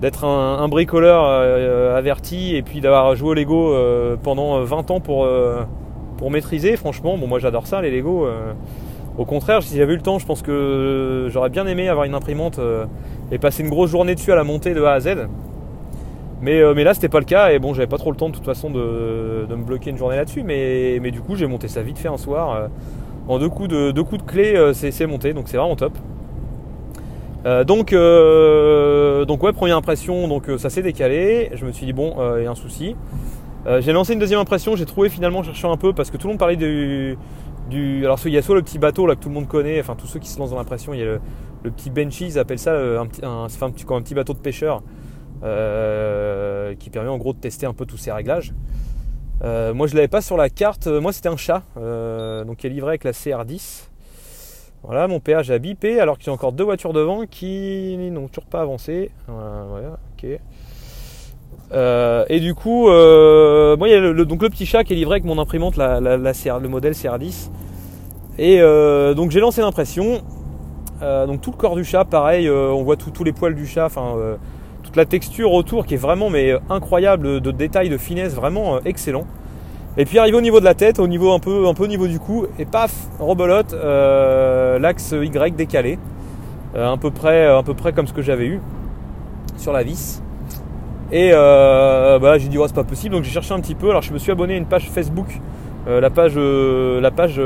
d'être 0.00 0.24
un, 0.24 0.68
bricoleur 0.68 1.24
averti 1.94 2.56
et 2.56 2.62
puis 2.62 2.80
d'avoir 2.80 3.14
joué 3.16 3.30
au 3.30 3.34
Lego 3.34 3.74
pendant 4.22 4.62
20 4.62 4.90
ans 4.90 5.00
pour, 5.00 5.28
pour 6.16 6.30
maîtriser. 6.30 6.76
Franchement, 6.76 7.18
bon, 7.18 7.26
moi 7.26 7.38
j'adore 7.38 7.66
ça, 7.66 7.82
les 7.82 7.90
Lego. 7.90 8.26
au 9.18 9.24
contraire, 9.26 9.62
si 9.62 9.76
j'avais 9.76 9.92
eu 9.92 9.96
le 9.96 10.02
temps, 10.02 10.18
je 10.18 10.26
pense 10.26 10.40
que 10.40 11.28
j'aurais 11.30 11.50
bien 11.50 11.66
aimé 11.66 11.88
avoir 11.88 12.06
une 12.06 12.14
imprimante 12.14 12.58
et 13.30 13.38
passer 13.38 13.62
une 13.62 13.68
grosse 13.68 13.90
journée 13.90 14.14
dessus 14.14 14.32
à 14.32 14.36
la 14.36 14.44
montée 14.44 14.72
de 14.72 14.82
A 14.82 14.92
à 14.92 15.00
Z. 15.00 15.28
Mais, 16.40 16.60
euh, 16.60 16.74
mais 16.74 16.84
là, 16.84 16.94
c'était 16.94 17.08
pas 17.08 17.18
le 17.18 17.24
cas. 17.24 17.52
Et 17.52 17.58
bon, 17.58 17.74
j'avais 17.74 17.86
pas 17.86 17.98
trop 17.98 18.10
le 18.10 18.16
temps 18.16 18.28
de 18.28 18.34
toute 18.34 18.44
façon 18.44 18.70
de, 18.70 19.46
me 19.48 19.64
bloquer 19.64 19.90
une 19.90 19.98
journée 19.98 20.16
là-dessus. 20.16 20.42
Mais, 20.42 20.98
mais, 21.02 21.10
du 21.10 21.20
coup, 21.20 21.36
j'ai 21.36 21.46
monté 21.46 21.68
ça 21.68 21.82
vite 21.82 21.98
fait 21.98 22.08
un 22.08 22.16
soir. 22.16 22.54
Euh, 22.54 22.68
en 23.28 23.38
deux 23.38 23.48
coups 23.48 23.68
de, 23.68 23.90
deux 23.90 24.02
coups 24.02 24.24
de 24.24 24.30
clé, 24.30 24.56
euh, 24.56 24.72
c'est 24.72 25.06
monté. 25.06 25.32
Donc, 25.32 25.48
c'est 25.48 25.56
vraiment 25.56 25.76
top. 25.76 25.92
Donc, 27.44 27.94
donc, 27.94 29.42
ouais, 29.42 29.52
première 29.52 29.76
impression. 29.76 30.28
Donc, 30.28 30.50
ça 30.58 30.70
s'est 30.70 30.82
décalé. 30.82 31.50
Je 31.54 31.64
me 31.64 31.72
suis 31.72 31.86
dit, 31.86 31.92
bon, 31.92 32.16
il 32.36 32.44
y 32.44 32.46
a 32.46 32.50
un 32.50 32.54
souci. 32.54 32.96
j'ai 33.80 33.92
lancé 33.92 34.12
une 34.12 34.18
deuxième 34.18 34.40
impression. 34.40 34.76
J'ai 34.76 34.86
trouvé 34.86 35.08
finalement, 35.08 35.42
cherchant 35.42 35.72
un 35.72 35.76
peu, 35.76 35.92
parce 35.92 36.10
que 36.10 36.16
tout 36.16 36.26
le 36.26 36.32
monde 36.32 36.38
parlait 36.38 36.56
du. 36.56 37.16
du 37.68 38.04
alors, 38.04 38.18
il 38.24 38.32
y 38.32 38.38
a 38.38 38.42
soit 38.42 38.54
le 38.54 38.62
petit 38.62 38.78
bateau 38.78 39.06
là 39.06 39.14
que 39.14 39.20
tout 39.20 39.28
le 39.28 39.34
monde 39.34 39.48
connaît. 39.48 39.80
Enfin, 39.80 39.96
tous 39.96 40.06
ceux 40.06 40.18
qui 40.18 40.28
se 40.28 40.38
lancent 40.38 40.50
dans 40.50 40.58
l'impression, 40.58 40.94
il 40.94 41.00
y 41.00 41.02
a 41.02 41.18
le, 41.62 41.70
petit 41.70 41.90
Benchy, 41.90 42.26
ils 42.26 42.38
appellent 42.38 42.58
ça 42.58 42.74
un, 42.74 43.06
petit, 43.06 43.24
un 43.24 43.48
petit 44.02 44.14
bateau 44.14 44.34
de 44.34 44.38
pêcheur. 44.38 44.82
Euh, 45.42 46.74
qui 46.74 46.90
permet 46.90 47.08
en 47.08 47.16
gros 47.16 47.32
de 47.32 47.38
tester 47.38 47.64
un 47.64 47.72
peu 47.72 47.86
tous 47.86 47.96
ces 47.96 48.12
réglages. 48.12 48.52
Euh, 49.42 49.72
moi 49.72 49.86
je 49.86 49.94
l'avais 49.94 50.08
pas 50.08 50.20
sur 50.20 50.36
la 50.36 50.50
carte, 50.50 50.86
moi 50.86 51.14
c'était 51.14 51.30
un 51.30 51.36
chat, 51.38 51.62
euh, 51.78 52.44
donc 52.44 52.58
qui 52.58 52.66
est 52.66 52.70
livré 52.70 52.90
avec 52.90 53.04
la 53.04 53.12
CR10. 53.12 53.88
Voilà, 54.82 55.08
mon 55.08 55.20
péage 55.20 55.50
a 55.50 55.58
bipé 55.58 56.00
alors 56.00 56.18
qu'il 56.18 56.28
y 56.28 56.30
a 56.30 56.32
encore 56.32 56.52
deux 56.52 56.64
voitures 56.64 56.92
devant 56.92 57.26
qui 57.26 57.96
n'ont 57.98 58.28
toujours 58.28 58.48
pas 58.48 58.62
avancé. 58.62 59.10
Voilà, 59.28 59.98
ok. 60.16 60.38
et 62.30 62.40
du 62.40 62.54
coup, 62.54 62.86
moi 62.86 63.88
il 63.88 63.90
y 63.90 63.94
a 63.94 64.00
le, 64.00 64.24
donc 64.24 64.42
le 64.42 64.48
petit 64.48 64.66
chat 64.66 64.82
qui 64.84 64.94
est 64.94 64.96
livré 64.96 65.14
avec 65.14 65.24
mon 65.24 65.38
imprimante, 65.38 65.76
le 65.76 66.66
modèle 66.68 66.94
CR10. 66.94 67.50
Et 68.38 68.60
donc 69.14 69.30
j'ai 69.30 69.40
lancé 69.40 69.60
l'impression. 69.60 70.22
donc 71.00 71.42
tout 71.42 71.50
le 71.50 71.56
corps 71.56 71.76
du 71.76 71.84
chat, 71.84 72.06
pareil, 72.06 72.48
on 72.50 72.82
voit 72.82 72.96
tous 72.96 73.22
les 73.22 73.32
poils 73.32 73.54
du 73.54 73.66
chat. 73.66 73.84
Enfin, 73.84 74.16
la 74.96 75.04
texture 75.04 75.52
autour 75.52 75.86
qui 75.86 75.94
est 75.94 75.98
vraiment 75.98 76.30
incroyable 76.68 77.40
de 77.40 77.50
détails, 77.50 77.88
de 77.88 77.98
finesse, 77.98 78.34
vraiment 78.34 78.76
euh, 78.76 78.80
excellent. 78.84 79.24
Et 80.00 80.06
puis 80.06 80.18
arrivé 80.18 80.34
au 80.34 80.40
niveau 80.40 80.60
de 80.60 80.64
la 80.64 80.72
tête, 80.72 80.98
au 80.98 81.06
niveau 81.06 81.30
un 81.30 81.38
peu, 81.38 81.66
un 81.66 81.74
peu 81.74 81.84
au 81.84 81.86
niveau 81.86 82.06
du 82.06 82.18
cou, 82.18 82.46
et 82.58 82.64
paf, 82.64 82.90
rebelote, 83.18 83.74
euh, 83.74 84.78
l'axe 84.78 85.12
Y 85.12 85.54
décalé, 85.54 85.98
euh, 86.74 86.94
à 86.94 86.96
peu 86.96 87.10
près, 87.10 87.46
peu 87.66 87.74
près 87.74 87.92
comme 87.92 88.06
ce 88.06 88.14
que 88.14 88.22
j'avais 88.22 88.46
eu 88.46 88.60
sur 89.58 89.74
la 89.74 89.82
vis. 89.82 90.22
Et 91.12 91.32
bah, 91.32 92.38
j'ai 92.38 92.48
dit 92.48 92.56
oh, 92.56 92.66
c'est 92.66 92.74
pas 92.74 92.82
possible, 92.82 93.14
donc 93.14 93.24
j'ai 93.24 93.30
cherché 93.30 93.52
un 93.52 93.60
petit 93.60 93.74
peu. 93.74 93.90
Alors 93.90 94.00
je 94.00 94.14
me 94.14 94.18
suis 94.18 94.32
abonné 94.32 94.54
à 94.54 94.56
une 94.56 94.64
page 94.64 94.88
Facebook, 94.88 95.38
la 95.86 96.08
page, 96.08 96.36
la 96.36 97.10
page 97.10 97.38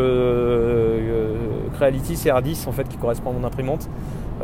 Creality 1.75 2.15
CR10 2.15 2.69
en 2.69 2.73
fait 2.73 2.87
qui 2.87 2.99
correspond 2.99 3.31
à 3.31 3.33
mon 3.33 3.45
imprimante, 3.45 3.89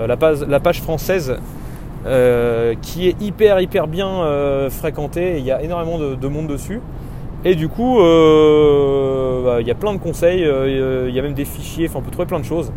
la 0.05 0.17
page, 0.17 0.41
la 0.49 0.59
page 0.59 0.83
française 0.83 1.39
euh, 2.07 2.75
qui 2.81 3.09
est 3.09 3.21
hyper 3.21 3.61
hyper 3.61 3.87
bien 3.87 4.09
euh, 4.09 4.71
fréquenté. 4.71 5.39
Il 5.39 5.45
y 5.45 5.51
a 5.51 5.63
énormément 5.63 5.99
de, 5.99 6.29
monde 6.29 6.47
dessus. 6.47 6.81
Et 7.45 7.55
du 7.55 7.69
coup, 7.69 8.01
euh, 8.01 9.45
bah, 9.45 9.61
il 9.61 9.67
y 9.67 9.71
a 9.71 9.75
plein 9.75 9.95
de 9.95 9.99
conseils, 9.99 10.41
il 10.41 11.15
y 11.15 11.19
a 11.19 11.23
même 11.23 11.35
des 11.35 11.45
fichiers, 11.45 11.89
enfin 11.89 12.01
on 12.01 12.03
peut 12.03 12.11
trouver 12.11 12.27
plein 12.27 12.41
de 12.41 12.45
choses. 12.45 12.73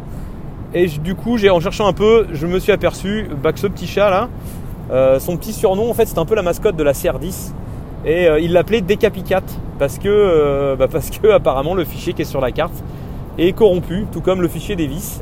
Et 0.73 0.87
du 0.87 1.15
coup, 1.15 1.37
en 1.37 1.59
cherchant 1.59 1.87
un 1.87 1.93
peu, 1.93 2.27
je 2.31 2.47
me 2.47 2.59
suis 2.59 2.71
aperçu 2.71 3.27
bah, 3.41 3.51
que 3.53 3.59
ce 3.59 3.67
petit 3.67 3.87
chat 3.87 4.09
là, 4.09 5.19
son 5.19 5.37
petit 5.37 5.53
surnom 5.53 5.89
en 5.89 5.93
fait 5.93 6.05
c'est 6.05 6.17
un 6.17 6.25
peu 6.25 6.35
la 6.35 6.41
mascotte 6.41 6.75
de 6.75 6.83
la 6.83 6.93
CR10. 6.93 7.51
Et 8.05 8.27
il 8.41 8.53
l'appelait 8.53 8.81
Décapicat 8.81 9.43
parce 9.79 9.97
que, 9.99 10.75
bah, 10.79 10.87
parce 10.89 11.09
que 11.09 11.27
apparemment 11.31 11.75
le 11.75 11.83
fichier 11.83 12.13
qui 12.13 12.21
est 12.21 12.25
sur 12.25 12.41
la 12.41 12.51
carte 12.51 12.83
est 13.37 13.53
corrompu, 13.53 14.05
tout 14.11 14.21
comme 14.21 14.41
le 14.41 14.47
fichier 14.47 14.75
des 14.75 14.87
vis. 14.87 15.21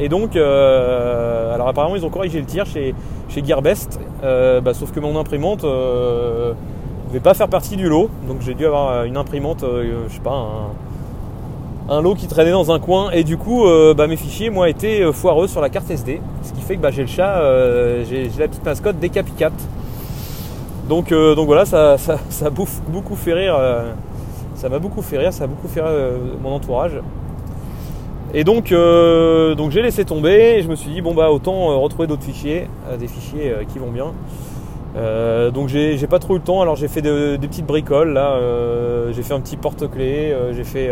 Et 0.00 0.08
donc, 0.08 0.36
euh, 0.36 1.54
alors 1.54 1.68
apparemment 1.68 1.96
ils 1.96 2.04
ont 2.04 2.10
corrigé 2.10 2.40
le 2.40 2.46
tir 2.46 2.66
chez, 2.66 2.94
chez 3.28 3.44
Gearbest, 3.44 4.00
euh, 4.24 4.60
sauf 4.72 4.90
que 4.92 5.00
mon 5.00 5.18
imprimante 5.18 5.64
ne 7.12 7.18
euh, 7.18 7.20
devait 7.20 7.20
pas 7.20 7.34
faire 7.34 7.48
partie 7.48 7.76
du 7.76 7.88
lot. 7.88 8.10
Donc 8.26 8.40
j'ai 8.40 8.54
dû 8.54 8.66
avoir 8.66 9.04
une 9.04 9.16
imprimante, 9.16 9.60
je 9.62 10.12
sais 10.12 10.20
pas, 10.20 10.70
un, 11.88 12.00
lot 12.00 12.14
qui 12.14 12.26
traînait 12.26 12.52
dans 12.52 12.72
un 12.72 12.78
coin. 12.78 13.10
Et 13.10 13.24
du 13.24 13.36
coup, 13.36 13.64
bah, 13.96 14.06
mes 14.06 14.16
fichiers, 14.16 14.50
moi, 14.50 14.68
étaient 14.68 15.12
foireux 15.12 15.48
sur 15.48 15.60
la 15.60 15.68
carte 15.68 15.90
SD. 15.90 16.20
Ce 16.42 16.52
qui 16.52 16.62
fait 16.62 16.76
que 16.76 16.80
bah, 16.82 16.90
j'ai 16.90 17.02
le 17.02 17.08
chat, 17.08 17.42
j'ai 18.08 18.30
la 18.38 18.48
petite 18.48 18.64
mascotte 18.64 18.98
Décapicat. 18.98 19.52
Donc, 20.88 21.12
donc 21.12 21.46
voilà, 21.46 21.64
ça, 21.64 21.98
ça, 21.98 22.18
ça, 22.28 22.46
a 22.46 22.50
beaucoup 22.50 23.16
fait 23.16 23.34
rire. 23.34 23.58
ça 24.54 24.68
m'a 24.68 24.78
beaucoup 24.78 25.02
fait 25.02 25.18
rire, 25.18 25.32
ça 25.32 25.44
a 25.44 25.46
beaucoup 25.46 25.68
fait 25.68 25.80
rire 25.82 25.92
mon 26.42 26.54
entourage. 26.54 27.00
Et 28.34 28.44
donc, 28.44 28.72
euh, 28.72 29.54
donc 29.54 29.72
j'ai 29.72 29.82
laissé 29.82 30.06
tomber 30.06 30.56
et 30.56 30.62
je 30.62 30.68
me 30.68 30.74
suis 30.74 30.90
dit 30.90 31.02
bon 31.02 31.12
bah 31.12 31.30
autant 31.30 31.70
euh, 31.70 31.76
retrouver 31.76 32.06
d'autres 32.06 32.22
fichiers, 32.22 32.66
euh, 32.88 32.96
des 32.96 33.06
fichiers 33.06 33.52
qui 33.70 33.78
vont 33.78 33.90
bien. 33.90 34.12
Donc 34.94 35.68
j'ai 35.68 36.06
pas 36.06 36.18
trop 36.18 36.34
eu 36.34 36.38
le 36.38 36.44
temps, 36.44 36.60
alors 36.60 36.76
j'ai 36.76 36.88
fait 36.88 37.02
des 37.02 37.48
petites 37.48 37.66
bricoles 37.66 38.12
là, 38.12 38.38
j'ai 39.12 39.22
fait 39.22 39.34
un 39.34 39.40
petit 39.40 39.56
porte-clés, 39.56 40.34
j'ai 40.52 40.64
fait 40.64 40.90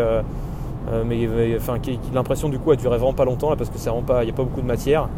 enfin 1.57 1.79
l'impression 2.15 2.49
du 2.49 2.59
coup 2.59 2.71
a 2.73 2.77
duré 2.77 2.97
vraiment 2.97 3.13
pas 3.13 3.25
longtemps 3.25 3.51
là 3.51 3.57
parce 3.57 3.71
que 3.71 3.79
ça 3.79 3.93
pas, 4.07 4.23
il 4.23 4.27
n'y 4.27 4.33
a 4.33 4.35
pas 4.35 4.45
beaucoup 4.45 4.63
de 4.63 4.67
matière. 4.67 5.09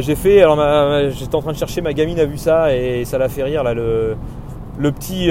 j'ai 0.00 0.14
fait, 0.14 0.42
alors 0.42 0.58
j'étais 1.10 1.34
en 1.34 1.42
train 1.42 1.52
de 1.52 1.58
chercher, 1.58 1.80
ma 1.80 1.92
gamine 1.92 2.20
a 2.20 2.24
vu 2.24 2.38
ça 2.38 2.74
et 2.74 3.04
ça 3.04 3.18
l'a 3.18 3.28
fait 3.28 3.42
rire 3.42 3.62
là 3.64 3.74
le, 3.74 4.16
petit 4.92 5.30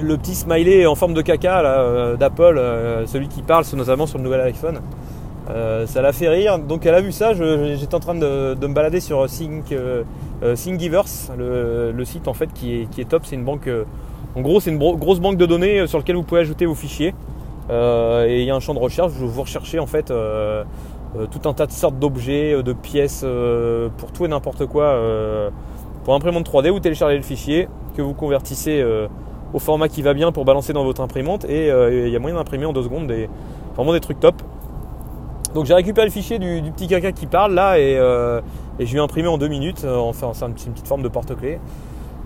le 0.00 0.16
petit 0.16 0.34
smiley 0.34 0.86
en 0.86 0.94
forme 0.94 1.14
de 1.14 1.22
caca 1.22 1.60
euh, 1.60 2.16
d'Apple, 2.16 2.58
euh, 2.58 3.06
celui 3.06 3.28
qui 3.28 3.42
parle 3.42 3.64
notamment 3.74 4.06
sur 4.06 4.18
le 4.18 4.24
nouvel 4.24 4.40
iPhone. 4.40 4.80
Euh, 5.48 5.86
ça 5.86 6.02
l'a 6.02 6.12
fait 6.12 6.28
rire. 6.28 6.58
Donc 6.58 6.86
elle 6.86 6.94
a 6.94 7.00
vu 7.00 7.12
ça. 7.12 7.32
J'étais 7.34 7.94
en 7.94 8.00
train 8.00 8.14
de, 8.14 8.56
me 8.60 8.74
balader 8.74 9.00
sur 9.00 9.26
Think, 9.26 9.74
Thingiverse, 10.54 11.30
le, 11.36 12.04
site 12.04 12.28
en 12.28 12.34
fait 12.34 12.52
qui 12.52 12.88
est, 12.98 13.08
top. 13.08 13.22
C'est 13.24 13.36
une 13.36 13.44
banque. 13.44 13.68
en 14.34 14.40
gros, 14.40 14.60
c'est 14.60 14.70
une 14.70 14.78
grosse 14.78 15.20
banque 15.20 15.36
de 15.36 15.46
données 15.46 15.86
sur 15.86 15.98
laquelle 15.98 16.16
vous 16.16 16.22
pouvez 16.22 16.40
ajouter 16.40 16.66
vos 16.66 16.74
fichiers. 16.74 17.14
et 17.70 18.40
il 18.40 18.44
y 18.44 18.50
a 18.50 18.54
un 18.54 18.60
champ 18.60 18.74
de 18.74 18.78
recherche 18.78 19.12
où 19.20 19.28
vous 19.28 19.42
recherchez 19.42 19.78
en 19.78 19.86
fait 19.86 20.12
tout 21.30 21.48
un 21.48 21.54
tas 21.54 21.66
de 21.66 21.72
sortes 21.72 21.98
d'objets, 21.98 22.62
de 22.62 22.72
pièces, 22.72 23.24
pour 23.98 24.12
tout 24.12 24.24
et 24.24 24.28
n'importe 24.28 24.66
quoi, 24.66 25.00
pour 26.04 26.14
imprimante 26.14 26.48
3D, 26.48 26.70
vous 26.70 26.80
téléchargez 26.80 27.16
le 27.16 27.22
fichier, 27.22 27.68
que 27.96 28.02
vous 28.02 28.14
convertissez 28.14 28.84
au 29.54 29.58
format 29.58 29.88
qui 29.88 30.02
va 30.02 30.12
bien 30.12 30.32
pour 30.32 30.44
balancer 30.44 30.72
dans 30.72 30.84
votre 30.84 31.00
imprimante, 31.00 31.44
et 31.44 31.68
il 31.68 32.08
y 32.08 32.16
a 32.16 32.18
moyen 32.18 32.36
d'imprimer 32.36 32.66
en 32.66 32.72
deux 32.72 32.82
secondes 32.82 33.06
des, 33.06 33.28
vraiment 33.76 33.92
des 33.92 34.00
trucs 34.00 34.20
top. 34.20 34.42
Donc 35.56 35.64
j'ai 35.64 35.72
récupéré 35.72 36.06
le 36.06 36.12
fichier 36.12 36.38
du, 36.38 36.70
petit 36.70 36.86
caca 36.86 37.12
qui 37.12 37.24
parle 37.24 37.54
là 37.54 37.78
et, 37.78 37.96
je 38.78 38.90
lui 38.92 38.98
ai 38.98 39.00
imprimé 39.00 39.26
en 39.26 39.38
deux 39.38 39.48
minutes, 39.48 39.86
enfin 39.86 40.32
c'est 40.34 40.44
une 40.44 40.52
petite 40.52 40.86
forme 40.86 41.02
de 41.02 41.08
porte-clés. 41.08 41.58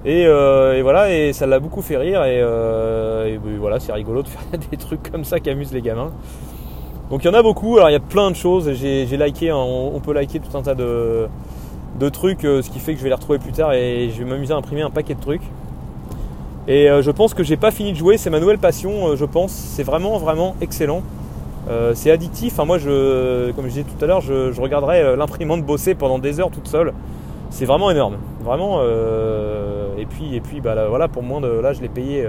Euh, 0.07 0.75
et, 0.75 0.83
voilà, 0.83 1.15
et 1.15 1.33
ça 1.33 1.47
l'a 1.47 1.61
beaucoup 1.61 1.81
fait 1.81 1.97
rire. 1.97 2.25
Et, 2.25 2.41
euh, 2.43 3.39
voilà, 3.59 3.81
c'est 3.81 3.93
rigolo 3.93 4.23
de 4.23 4.29
faire 4.29 4.43
des 4.71 4.77
trucs 4.77 5.11
comme 5.11 5.25
ça 5.25 5.41
qui 5.41 5.49
amusent 5.49 5.73
les 5.73 5.81
gamins. 5.81 6.11
Donc 7.09 7.23
il 7.23 7.29
y 7.29 7.31
en 7.31 7.35
a 7.35 7.43
beaucoup. 7.43 7.77
Alors 7.77 7.89
il 7.89 7.93
y 7.93 7.97
a 7.97 8.01
plein 8.01 8.33
de 8.33 8.37
choses. 8.37 8.73
J'ai 8.73 9.17
liké, 9.17 9.53
on, 9.53 10.01
peut 10.01 10.13
liker 10.13 10.41
tout 10.41 10.59
un 10.59 10.63
tas 10.63 10.75
de, 10.75 11.29
trucs, 12.13 12.45
euh, 12.45 12.63
ce 12.63 12.71
qui 12.71 12.81
fait 12.81 12.95
que 12.95 12.99
je 12.99 13.05
vais 13.05 13.11
les 13.11 13.15
retrouver 13.15 13.39
plus 13.39 13.53
tard 13.53 13.73
et 13.75 14.11
je 14.13 14.19
vais 14.19 14.29
m'amuser 14.29 14.55
à 14.55 14.57
imprimer 14.57 14.83
un 14.83 14.91
paquet 14.91 15.15
de 15.15 15.21
trucs. 15.21 15.43
Et 16.67 16.87
je 16.87 17.11
pense 17.11 17.35
que 17.35 17.43
j'ai 17.43 17.57
pas 17.57 17.73
fini 17.73 17.93
de 17.93 17.97
jouer. 17.97 18.17
C'est 18.17 18.31
ma 18.31 18.39
nouvelle 18.39 18.59
passion, 18.59 19.17
je 19.17 19.25
pense. 19.25 19.51
C'est 19.51 19.83
vraiment, 19.83 20.19
vraiment 20.19 20.55
excellent. 20.61 21.03
C'est 21.95 22.11
addictif. 22.11 22.55
Enfin, 22.55 22.65
moi, 22.65 22.79
je, 22.79 23.53
comme 23.53 23.65
je 23.65 23.71
disais 23.71 23.85
tout 23.85 24.05
à 24.05 24.07
l'heure, 24.07 24.21
je, 24.21 24.53
je 24.53 24.61
regarderai 24.61 25.17
l'imprimante 25.17 25.65
bosser 25.65 25.95
pendant 25.95 26.19
des 26.19 26.41
heures 26.41 26.51
toute 26.51 26.69
seule 26.69 26.93
c'est 27.51 27.65
vraiment 27.65 27.91
énorme. 27.91 28.17
Vraiment. 28.43 28.79
Euh, 28.81 29.97
et 29.99 30.07
puis, 30.07 30.35
et 30.35 30.41
puis 30.41 30.61
bah, 30.61 30.89
voilà, 30.89 31.09
pour 31.09 31.23
moins 31.23 31.41
de. 31.41 31.49
Là, 31.49 31.73
je 31.73 31.81
l'ai 31.81 31.89
payé 31.89 32.27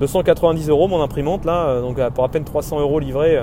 290 0.00 0.68
euh, 0.68 0.72
euros 0.72 0.88
mon 0.88 1.00
imprimante, 1.00 1.44
là, 1.44 1.66
euh, 1.66 1.80
donc 1.80 1.98
pour 2.10 2.24
à 2.24 2.28
peine 2.28 2.44
300 2.44 2.80
euros 2.80 2.98
livré. 2.98 3.40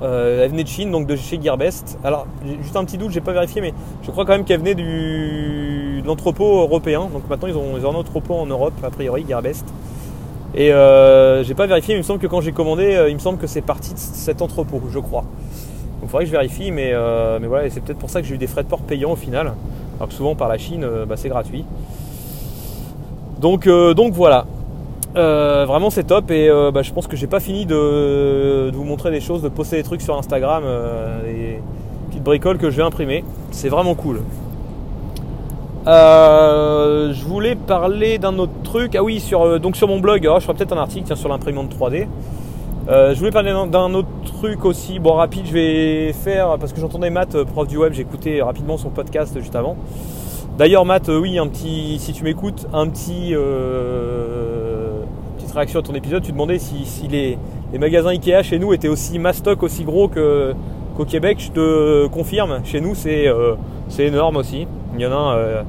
elle 0.00 0.50
venait 0.50 0.62
de 0.62 0.68
Chine, 0.68 0.90
donc 0.90 1.06
de 1.06 1.16
chez 1.16 1.40
Gearbest. 1.42 1.98
Alors, 2.04 2.26
juste 2.62 2.76
un 2.76 2.84
petit 2.84 2.98
doute, 2.98 3.10
j'ai 3.10 3.20
pas 3.20 3.32
vérifié, 3.32 3.60
mais 3.60 3.74
je 4.02 4.10
crois 4.10 4.24
quand 4.24 4.32
même 4.32 4.44
qu'elle 4.44 4.60
venait 4.60 4.76
du, 4.76 6.00
de 6.02 6.06
l'entrepôt 6.06 6.60
européen. 6.60 7.08
Donc 7.12 7.28
maintenant, 7.28 7.48
ils 7.48 7.56
ont, 7.56 7.76
ils 7.76 7.84
ont 7.84 7.90
un 7.90 7.96
entrepôt 7.96 8.34
en 8.34 8.46
Europe, 8.46 8.74
a 8.82 8.90
priori, 8.90 9.24
Gearbest. 9.28 9.66
Et 10.54 10.72
j'ai 11.44 11.54
pas 11.54 11.66
vérifié, 11.66 11.94
mais 11.94 11.98
il 11.98 12.02
me 12.02 12.06
semble 12.06 12.20
que 12.20 12.26
quand 12.26 12.40
j'ai 12.40 12.52
commandé, 12.52 13.06
il 13.08 13.14
me 13.14 13.20
semble 13.20 13.38
que 13.38 13.46
c'est 13.46 13.60
parti 13.60 13.94
de 13.94 13.98
cet 13.98 14.42
entrepôt, 14.42 14.80
je 14.90 14.98
crois. 14.98 15.24
Donc 16.00 16.08
il 16.08 16.10
faudrait 16.10 16.24
que 16.24 16.30
je 16.30 16.36
vérifie, 16.36 16.70
mais, 16.70 16.90
euh, 16.92 17.38
mais 17.40 17.48
voilà, 17.48 17.68
c'est 17.70 17.80
peut-être 17.80 17.98
pour 17.98 18.10
ça 18.10 18.20
que 18.20 18.28
j'ai 18.28 18.36
eu 18.36 18.38
des 18.38 18.46
frais 18.46 18.62
de 18.62 18.68
port 18.68 18.80
payants 18.80 19.12
au 19.12 19.16
final. 19.16 19.54
Alors 19.98 20.08
que 20.08 20.14
souvent 20.14 20.36
par 20.36 20.48
la 20.48 20.56
Chine, 20.56 20.84
euh, 20.84 21.06
bah, 21.06 21.16
c'est 21.16 21.28
gratuit. 21.28 21.64
Donc, 23.40 23.66
euh, 23.66 23.94
donc 23.94 24.12
voilà. 24.12 24.46
vraiment 25.14 25.90
c'est 25.90 26.04
top 26.04 26.30
et 26.30 26.48
bah, 26.72 26.82
je 26.82 26.92
pense 26.92 27.08
que 27.08 27.16
j'ai 27.16 27.26
pas 27.26 27.40
fini 27.40 27.66
de, 27.66 28.70
vous 28.72 28.84
montrer 28.84 29.10
des 29.10 29.20
choses, 29.20 29.42
de 29.42 29.48
poster 29.48 29.76
des 29.76 29.82
trucs 29.82 30.02
sur 30.02 30.16
Instagram, 30.16 30.62
des 31.24 31.58
petites 32.08 32.22
bricoles 32.22 32.58
que 32.58 32.70
je 32.70 32.76
vais 32.76 32.84
imprimer. 32.84 33.24
C'est 33.50 33.68
vraiment 33.68 33.96
cool. 33.96 34.20
Je 35.88 37.24
voulais 37.24 37.54
parler 37.54 38.18
d'un 38.18 38.38
autre 38.38 38.52
truc. 38.62 38.94
Ah 38.94 39.02
oui, 39.02 39.20
sur, 39.20 39.58
donc 39.60 39.76
sur 39.76 39.88
mon 39.88 40.00
blog, 40.00 40.28
oh, 40.30 40.36
je 40.38 40.44
ferai 40.44 40.56
peut-être 40.56 40.72
un 40.72 40.78
article 40.78 41.16
sur 41.16 41.28
l'imprimante 41.28 41.74
3D. 41.74 42.06
Euh, 42.88 43.12
je 43.12 43.18
voulais 43.18 43.30
parler 43.30 43.52
d'un 43.52 43.92
autre 43.92 44.08
truc 44.24 44.64
aussi, 44.64 44.98
bon 44.98 45.12
rapide, 45.12 45.44
je 45.44 45.52
vais 45.52 46.12
faire, 46.14 46.56
parce 46.58 46.72
que 46.72 46.80
j'entendais 46.80 47.10
Matt, 47.10 47.34
euh, 47.34 47.44
prof 47.44 47.68
du 47.68 47.76
web, 47.76 47.92
écouté 47.98 48.40
rapidement 48.40 48.78
son 48.78 48.88
podcast 48.88 49.38
juste 49.38 49.54
avant. 49.54 49.76
D'ailleurs 50.56 50.86
Matt, 50.86 51.10
euh, 51.10 51.20
oui, 51.20 51.38
un 51.38 51.48
petit, 51.48 51.98
si 51.98 52.14
tu 52.14 52.24
m'écoutes, 52.24 52.66
un 52.72 52.88
petit, 52.88 53.34
petite 55.36 55.52
réaction 55.52 55.80
à 55.80 55.82
ton 55.82 55.92
épisode, 55.92 56.22
tu 56.22 56.32
demandais 56.32 56.58
si, 56.58 57.08
les, 57.08 57.38
magasins 57.78 58.08
Ikea 58.08 58.42
chez 58.42 58.58
nous 58.58 58.72
étaient 58.72 58.88
aussi 58.88 59.18
mastoc, 59.18 59.62
aussi 59.62 59.84
gros 59.84 60.08
qu'au 60.08 61.04
Québec, 61.04 61.36
je 61.40 61.50
te 61.50 62.06
confirme, 62.06 62.60
chez 62.64 62.80
nous 62.80 62.94
c'est 62.94 63.26
énorme 63.98 64.36
aussi. 64.38 64.66
Il 64.94 65.00
y 65.02 65.06
en 65.06 65.12
a 65.12 65.14
un, 65.14 65.64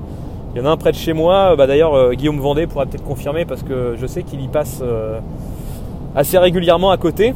il 0.54 0.62
y 0.62 0.62
en 0.62 0.66
a 0.66 0.70
un 0.70 0.78
près 0.78 0.92
de 0.92 0.98
chez 0.98 1.14
moi, 1.14 1.56
bah, 1.56 1.68
d'ailleurs 1.68 2.14
Guillaume 2.14 2.40
Vendée 2.40 2.68
pourrait 2.68 2.86
peut-être 2.86 3.04
confirmer 3.04 3.46
parce 3.46 3.64
que 3.64 3.96
je 4.00 4.06
sais 4.08 4.24
qu'il 4.24 4.42
y 4.42 4.48
passe 4.48 4.84
assez 6.16 6.38
régulièrement 6.38 6.92
à 6.92 6.98
côté, 6.98 7.34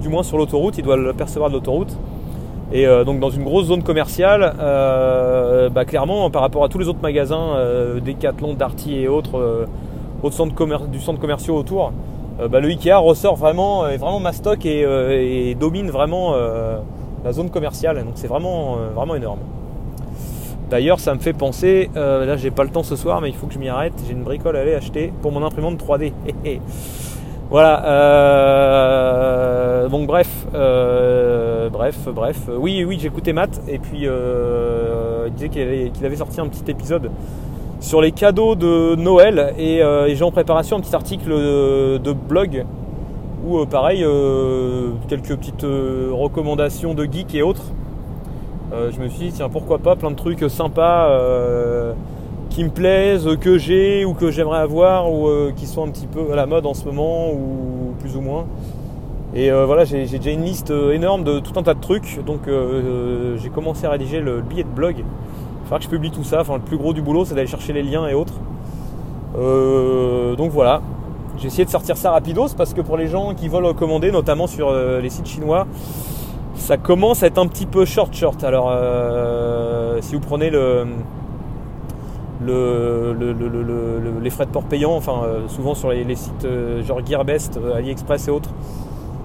du 0.00 0.08
moins 0.08 0.22
sur 0.22 0.38
l'autoroute, 0.38 0.78
il 0.78 0.84
doit 0.84 0.96
le 0.96 1.12
percevoir 1.12 1.50
de 1.50 1.54
l'autoroute. 1.54 1.96
Et 2.72 2.86
euh, 2.86 3.04
donc 3.04 3.20
dans 3.20 3.30
une 3.30 3.44
grosse 3.44 3.66
zone 3.66 3.82
commerciale, 3.82 4.54
euh, 4.58 5.68
bah, 5.68 5.84
clairement 5.84 6.30
par 6.30 6.40
rapport 6.40 6.64
à 6.64 6.68
tous 6.68 6.78
les 6.78 6.88
autres 6.88 7.02
magasins, 7.02 7.54
euh, 7.56 8.00
Decathlon, 8.00 8.54
Darty 8.54 8.98
et 8.98 9.08
autres, 9.08 9.66
centres 10.30 10.86
du 10.86 11.00
centre 11.00 11.20
commerciaux 11.20 11.56
autour, 11.56 11.92
bah, 12.50 12.60
le 12.60 12.68
Ikea 12.68 12.94
ressort 12.94 13.36
vraiment, 13.36 13.86
est 13.86 13.98
vraiment 13.98 14.20
mastoc 14.20 14.64
et, 14.64 14.80
et 15.50 15.54
domine 15.54 15.90
vraiment 15.90 16.34
la 17.24 17.32
zone 17.32 17.50
commerciale. 17.50 17.98
Donc 17.98 18.14
c'est 18.14 18.28
vraiment, 18.28 18.76
vraiment 18.94 19.14
énorme. 19.14 19.40
D'ailleurs, 20.72 21.00
ça 21.00 21.12
me 21.12 21.20
fait 21.20 21.34
penser, 21.34 21.90
là 21.94 22.34
j'ai 22.38 22.50
pas 22.50 22.64
le 22.64 22.70
temps 22.70 22.82
ce 22.82 22.96
soir, 22.96 23.20
mais 23.20 23.28
il 23.28 23.34
faut 23.34 23.46
que 23.46 23.52
je 23.52 23.58
m'y 23.58 23.68
arrête. 23.68 23.92
J'ai 24.06 24.14
une 24.14 24.22
bricole 24.22 24.56
à 24.56 24.60
aller 24.60 24.74
acheter 24.74 25.12
pour 25.20 25.30
mon 25.30 25.44
imprimante 25.44 25.78
3D. 25.78 26.12
Voilà. 27.52 27.84
Euh, 27.84 29.88
donc 29.90 30.06
bref, 30.06 30.46
euh, 30.54 31.68
bref, 31.68 31.98
bref. 32.06 32.48
Oui, 32.48 32.82
oui, 32.82 32.96
j'écoutais 32.98 33.34
Matt 33.34 33.60
et 33.68 33.78
puis 33.78 34.06
euh, 34.06 35.26
il 35.26 35.34
disait 35.34 35.50
qu'il 35.50 36.06
avait, 36.06 36.16
sorti 36.16 36.40
un 36.40 36.48
petit 36.48 36.70
épisode 36.70 37.10
sur 37.78 38.00
les 38.00 38.12
cadeaux 38.12 38.54
de 38.54 38.94
Noël 38.94 39.52
et, 39.58 39.82
j'ai 40.14 40.24
en 40.24 40.30
préparation 40.30 40.78
un 40.78 40.80
petit 40.80 40.94
article 40.94 41.28
de, 41.28 42.12
blog 42.12 42.64
où 43.46 43.66
pareil 43.66 44.02
quelques 45.08 45.36
petites 45.36 45.66
recommandations 46.10 46.94
de 46.94 47.04
geeks 47.04 47.34
et 47.34 47.42
autres. 47.42 47.64
Je 48.72 49.00
me 49.00 49.08
suis 49.08 49.26
dit 49.26 49.32
tiens 49.32 49.48
pourquoi 49.48 49.78
pas 49.78 49.96
plein 49.96 50.10
de 50.10 50.16
trucs 50.16 50.48
sympas 50.48 51.08
qui 52.52 52.64
me 52.64 52.70
plaisent, 52.70 53.28
que 53.40 53.56
j'ai 53.56 54.04
ou 54.04 54.12
que 54.12 54.30
j'aimerais 54.30 54.58
avoir 54.58 55.10
ou 55.10 55.26
euh, 55.26 55.52
qui 55.56 55.66
sont 55.66 55.86
un 55.86 55.90
petit 55.90 56.06
peu 56.06 56.32
à 56.32 56.36
la 56.36 56.44
mode 56.44 56.66
en 56.66 56.74
ce 56.74 56.84
moment 56.84 57.32
ou 57.32 57.94
plus 57.98 58.14
ou 58.14 58.20
moins. 58.20 58.44
Et 59.34 59.50
euh, 59.50 59.64
voilà, 59.64 59.84
j'ai 59.84 60.04
déjà 60.04 60.30
une 60.30 60.44
liste 60.44 60.70
euh, 60.70 60.92
énorme 60.92 61.24
de 61.24 61.40
tout 61.40 61.58
un 61.58 61.62
tas 61.62 61.72
de 61.72 61.80
trucs. 61.80 62.22
Donc 62.26 62.42
j'ai 63.36 63.48
commencé 63.48 63.86
à 63.86 63.90
rédiger 63.90 64.20
le 64.20 64.42
billet 64.42 64.64
de 64.64 64.68
blog. 64.68 64.96
Il 64.98 65.64
faudra 65.64 65.78
que 65.78 65.84
je 65.84 65.88
publie 65.88 66.10
tout 66.10 66.24
ça. 66.24 66.42
Enfin, 66.42 66.56
le 66.56 66.60
plus 66.60 66.76
gros 66.76 66.92
du 66.92 67.00
boulot, 67.00 67.24
c'est 67.24 67.34
d'aller 67.34 67.46
chercher 67.46 67.72
les 67.72 67.82
liens 67.82 68.06
et 68.06 68.14
autres. 68.14 68.34
donc 70.36 70.50
voilà. 70.50 70.82
J'ai 71.38 71.46
essayé 71.46 71.64
de 71.64 71.70
sortir 71.70 71.96
ça 71.96 72.10
rapidos 72.10 72.48
parce 72.54 72.74
que 72.74 72.82
pour 72.82 72.98
les 72.98 73.06
gens 73.06 73.34
qui 73.34 73.48
veulent 73.48 73.72
commander, 73.72 74.12
notamment 74.12 74.46
sur 74.46 74.70
les 74.70 75.08
sites 75.08 75.26
chinois, 75.26 75.66
ça 76.62 76.76
commence 76.76 77.22
à 77.22 77.26
être 77.26 77.38
un 77.38 77.46
petit 77.48 77.66
peu 77.66 77.84
short 77.84 78.14
short. 78.14 78.44
Alors 78.44 78.72
si 80.00 80.14
vous 80.14 80.20
prenez 80.20 80.48
le, 80.50 80.86
les 84.22 84.30
frais 84.30 84.46
de 84.46 84.50
port 84.50 84.64
payants, 84.64 84.94
enfin 84.94 85.22
euh, 85.24 85.48
souvent 85.48 85.74
sur 85.74 85.90
les, 85.90 86.14
sites 86.14 86.44
euh, 86.44 86.82
genre 86.84 87.04
Gearbest, 87.04 87.56
euh, 87.56 87.76
AliExpress 87.76 88.28
et 88.28 88.30
autres, 88.30 88.50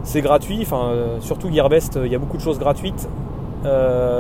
c'est 0.04 0.22
gratuit. 0.22 0.60
Enfin 0.62 0.92
surtout 1.22 1.52
Gearbest, 1.52 2.00
il 2.04 2.12
y 2.12 2.16
a 2.16 2.20
beaucoup 2.20 2.38
de 2.38 2.42
choses 2.42 2.60
gratuites. 2.60 3.08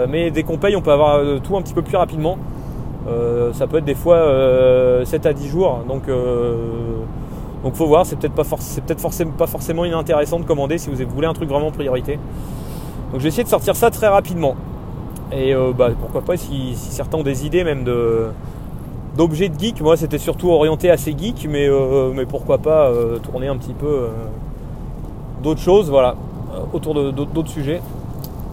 mais 0.10 0.32
dès 0.32 0.44
qu'on 0.44 0.58
paye, 0.58 0.76
on 0.76 0.82
peut 0.82 0.92
avoir 0.92 1.20
tout 1.42 1.58
un 1.58 1.62
petit 1.62 1.74
peu 1.74 1.82
plus 1.82 1.98
rapidement. 1.98 2.38
ça 3.54 3.68
peut 3.68 3.78
être 3.78 3.86
des 3.86 3.96
fois 3.96 4.20
7 5.06 5.26
à 5.26 5.34
10 5.34 5.48
jours. 5.48 5.80
Donc 5.88 6.04
donc 7.64 7.74
faut 7.74 7.88
voir, 7.88 8.06
c'est 8.06 8.18
peut-être 8.18 8.36
pas, 8.36 8.44
pas 9.38 9.48
forcément 9.48 9.84
inintéressant 9.84 10.40
de 10.40 10.46
commander 10.46 10.78
si 10.78 10.90
vous 10.90 10.98
voulez 11.10 11.28
un 11.28 11.34
truc 11.34 11.50
vraiment 11.50 11.72
priorité. 11.72 12.20
Donc 13.12 13.20
je 13.20 13.24
vais 13.24 13.30
essayer 13.30 13.44
de 13.44 13.50
sortir 13.50 13.76
ça 13.76 13.90
très 13.90 14.08
rapidement. 14.08 14.56
Et 15.32 15.54
bah, 15.78 15.90
pourquoi 16.00 16.22
pas 16.22 16.38
si, 16.38 16.76
certains 16.76 17.18
ont 17.18 17.24
des 17.24 17.46
idées 17.46 17.66
même 17.66 17.84
de, 17.84 18.28
d'objets 19.18 19.50
de 19.50 19.60
geek. 19.60 19.82
Moi, 19.82 19.98
c'était 19.98 20.20
surtout 20.20 20.52
orienté 20.52 20.90
assez 20.90 21.14
geek, 21.18 21.48
mais, 21.50 21.68
euh, 21.68 22.12
mais 22.14 22.26
pourquoi 22.26 22.60
pas 22.60 22.88
euh, 22.88 23.18
tourner 23.18 23.48
un 23.48 23.58
petit 23.58 23.74
peu 23.74 23.88
euh, 23.88 24.08
d'autres 25.44 25.60
choses, 25.60 25.90
voilà, 25.90 26.16
autour 26.72 26.94
d'autres 26.94 27.50
sujets. 27.50 27.82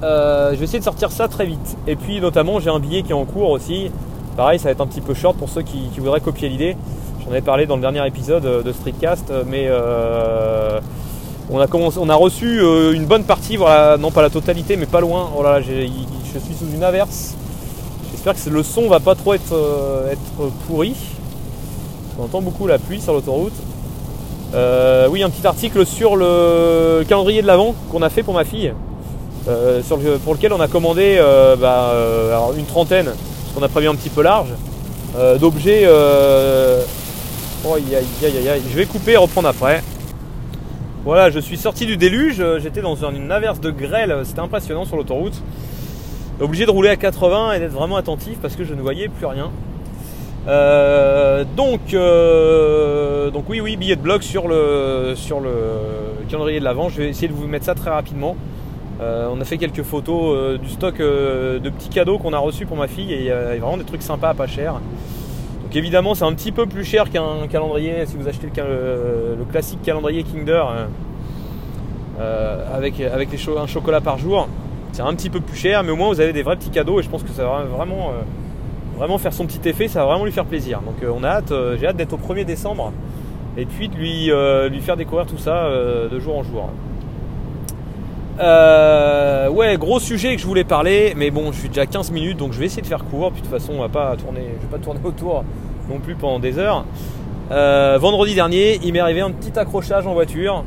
je 0.02 0.56
vais 0.56 0.64
essayer 0.64 0.80
de 0.80 0.84
sortir 0.84 1.12
ça 1.12 1.28
très 1.28 1.46
vite. 1.46 1.76
Et 1.86 1.94
puis, 1.94 2.20
notamment, 2.20 2.58
j'ai 2.58 2.70
un 2.70 2.80
billet 2.80 3.02
qui 3.02 3.12
est 3.12 3.14
en 3.14 3.24
cours 3.24 3.50
aussi. 3.50 3.90
Pareil, 4.36 4.58
ça 4.58 4.64
va 4.64 4.72
être 4.72 4.80
un 4.80 4.86
petit 4.86 5.00
peu 5.00 5.14
short 5.14 5.36
pour 5.36 5.48
ceux 5.48 5.62
qui, 5.62 5.88
voudraient 5.98 6.20
copier 6.20 6.48
l'idée. 6.48 6.76
J'en 7.24 7.30
avais 7.30 7.40
parlé 7.40 7.66
dans 7.66 7.76
le 7.76 7.80
dernier 7.80 8.06
épisode 8.06 8.64
de 8.64 8.72
Streetcast, 8.72 9.32
mais 9.46 9.68
on 11.50 11.60
a, 11.60 11.66
commencé, 11.66 11.98
on 12.00 12.08
a 12.08 12.14
reçu 12.14 12.60
une 12.94 13.04
bonne 13.06 13.24
partie, 13.24 13.56
voilà, 13.56 13.96
non 13.96 14.10
pas 14.10 14.22
la 14.22 14.30
totalité, 14.30 14.76
mais 14.76 14.86
pas 14.86 15.00
loin. 15.00 15.30
Oh 15.36 15.42
là, 15.42 15.60
je 15.60 15.72
suis 16.40 16.54
sous 16.54 16.74
une 16.74 16.82
averse. 16.82 17.34
J'espère 18.24 18.42
que 18.42 18.50
le 18.50 18.62
son 18.62 18.88
va 18.88 19.00
pas 19.00 19.14
trop 19.14 19.34
être, 19.34 19.52
euh, 19.52 20.14
pourri. 20.66 20.94
On 22.18 22.24
entend 22.24 22.40
beaucoup 22.40 22.66
la 22.66 22.78
pluie 22.78 23.00
sur 23.00 23.12
l'autoroute. 23.12 23.52
Euh, 24.54 25.08
oui, 25.10 25.22
un 25.22 25.28
petit 25.28 25.46
article 25.46 25.84
sur 25.84 26.16
le 26.16 27.04
calendrier 27.06 27.42
de 27.42 27.46
l'avant 27.46 27.74
qu'on 27.90 28.00
a 28.00 28.08
fait 28.08 28.22
pour 28.22 28.32
ma 28.32 28.44
fille, 28.44 28.72
euh, 29.46 29.82
pour 30.24 30.34
lequel 30.34 30.54
on 30.54 30.60
a 30.60 30.68
commandé 30.68 31.20
bah, 31.60 31.92
une 32.56 32.64
trentaine, 32.64 33.06
parce 33.06 33.54
qu'on 33.54 33.62
a 33.62 33.68
prévu 33.68 33.88
un 33.88 33.94
petit 33.94 34.08
peu 34.08 34.22
large, 34.22 34.48
d'objets. 35.38 35.86
Oh, 37.66 37.76
Je 37.76 38.76
vais 38.76 38.86
couper 38.86 39.12
et 39.12 39.16
reprendre 39.18 39.48
après. 39.48 39.82
Voilà, 41.04 41.28
je 41.28 41.38
suis 41.38 41.58
sorti 41.58 41.84
du 41.84 41.98
déluge, 41.98 42.42
j'étais 42.60 42.80
dans 42.80 42.96
une 42.96 43.30
averse 43.30 43.60
de 43.60 43.70
grêle, 43.70 44.22
c'était 44.24 44.40
impressionnant 44.40 44.86
sur 44.86 44.96
l'autoroute. 44.96 45.42
Obligé 46.40 46.64
de 46.64 46.70
rouler 46.70 46.88
à 46.88 46.96
80 46.96 47.52
et 47.52 47.58
d'être 47.58 47.72
vraiment 47.72 47.96
attentif 47.96 48.38
parce 48.40 48.56
que 48.56 48.64
je 48.64 48.72
ne 48.72 48.80
voyais 48.80 49.08
plus 49.08 49.26
rien. 49.26 49.50
Euh, 50.48 51.44
donc, 51.56 51.92
euh, 51.92 53.30
donc 53.30 53.44
oui, 53.50 53.60
oui, 53.60 53.76
billet 53.76 53.96
de 53.96 54.00
blog 54.00 54.22
sur 54.22 54.48
le, 54.48 55.14
calendrier 56.30 56.58
de 56.58 56.64
l'avant. 56.64 56.88
Je 56.88 57.02
vais 57.02 57.10
essayer 57.10 57.28
de 57.28 57.34
vous 57.34 57.46
mettre 57.46 57.66
ça 57.66 57.74
très 57.74 57.90
rapidement. 57.90 58.34
Euh, 59.02 59.28
on 59.30 59.38
a 59.42 59.44
fait 59.44 59.58
quelques 59.58 59.82
photos 59.82 60.58
du 60.58 60.70
stock 60.70 60.98
de 60.98 61.68
petits 61.68 61.90
cadeaux 61.90 62.16
qu'on 62.16 62.32
a 62.32 62.38
reçus 62.38 62.64
pour 62.64 62.78
ma 62.78 62.88
fille 62.88 63.12
et 63.12 63.18
il 63.18 63.26
y 63.26 63.30
a 63.30 63.56
vraiment 63.56 63.76
des 63.76 63.84
trucs 63.84 64.02
sympas 64.02 64.32
pas 64.32 64.46
cher. 64.46 64.80
Évidemment, 65.74 66.14
c'est 66.14 66.24
un 66.24 66.32
petit 66.34 66.52
peu 66.52 66.66
plus 66.66 66.84
cher 66.84 67.10
qu'un 67.10 67.46
calendrier 67.50 68.06
si 68.06 68.16
vous 68.16 68.28
achetez 68.28 68.48
le, 68.56 69.44
classique 69.50 69.82
calendrier 69.82 70.22
Kinder 70.22 70.64
avec, 72.72 73.00
avec 73.00 73.28
un 73.34 73.66
chocolat 73.66 74.00
par 74.00 74.18
jour. 74.18 74.48
C'est 74.92 75.02
un 75.02 75.14
petit 75.14 75.30
peu 75.30 75.40
plus 75.40 75.56
cher, 75.56 75.82
mais 75.82 75.90
au 75.90 75.96
moins 75.96 76.08
vous 76.08 76.20
avez 76.20 76.32
des 76.32 76.42
vrais 76.42 76.56
petits 76.56 76.70
cadeaux 76.70 77.00
et 77.00 77.02
je 77.02 77.08
pense 77.08 77.24
que 77.24 77.30
ça 77.30 77.44
va 77.44 77.64
vraiment 77.64 78.12
vraiment 78.96 79.18
faire 79.18 79.32
son 79.32 79.46
petit 79.46 79.68
effet, 79.68 79.88
ça 79.88 80.00
va 80.00 80.06
vraiment 80.06 80.24
lui 80.24 80.32
faire 80.32 80.44
plaisir. 80.44 80.80
Donc 80.80 81.02
euh, 81.02 81.12
on 81.14 81.22
a 81.24 81.28
hâte, 81.28 81.52
euh, 81.52 81.76
j'ai 81.78 81.86
hâte 81.86 81.96
d'être 81.96 82.12
au 82.12 82.18
1er 82.18 82.44
décembre 82.44 82.92
et 83.56 83.66
puis 83.66 83.88
de 83.88 83.96
lui, 83.96 84.30
euh, 84.30 84.68
lui 84.68 84.80
faire 84.80 84.96
découvrir 84.96 85.26
tout 85.26 85.38
ça 85.38 85.68
de 85.70 86.18
jour 86.18 86.38
en 86.38 86.42
jour. 86.42 86.70
Ouais, 88.38 89.76
gros 89.78 90.00
sujet 90.00 90.34
que 90.34 90.42
je 90.42 90.46
voulais 90.46 90.64
parler, 90.64 91.14
mais 91.16 91.30
bon, 91.30 91.52
je 91.52 91.58
suis 91.58 91.68
déjà 91.68 91.86
15 91.86 92.10
minutes, 92.10 92.36
donc 92.36 92.52
je 92.52 92.58
vais 92.58 92.66
essayer 92.66 92.82
de 92.82 92.86
faire 92.86 93.04
court. 93.04 93.32
Puis 93.32 93.42
de 93.42 93.46
toute 93.46 93.58
façon, 93.58 93.74
on 93.76 93.80
va 93.80 93.88
pas 93.88 94.16
tourner, 94.16 94.42
je 94.60 94.66
vais 94.66 94.70
pas 94.70 94.82
tourner 94.82 95.00
autour 95.04 95.44
non 95.88 95.98
plus 95.98 96.14
pendant 96.14 96.38
des 96.38 96.58
heures. 96.58 96.84
vendredi 97.50 98.34
dernier, 98.34 98.80
il 98.82 98.92
m'est 98.92 99.00
arrivé 99.00 99.20
un 99.20 99.30
petit 99.30 99.58
accrochage 99.58 100.06
en 100.06 100.14
voiture. 100.14 100.64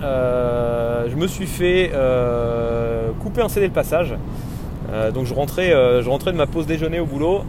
je 0.00 1.14
me 1.16 1.26
suis 1.26 1.46
fait 1.46 1.92
couper 3.20 3.42
un 3.42 3.48
CD 3.48 3.68
de 3.68 3.74
passage. 3.74 4.14
donc 5.14 5.26
je 5.26 5.34
rentrais, 5.34 5.70
je 5.70 6.08
rentrais 6.08 6.32
de 6.32 6.36
ma 6.36 6.46
pause 6.46 6.66
déjeuner 6.66 7.00
au 7.00 7.06
boulot 7.06 7.42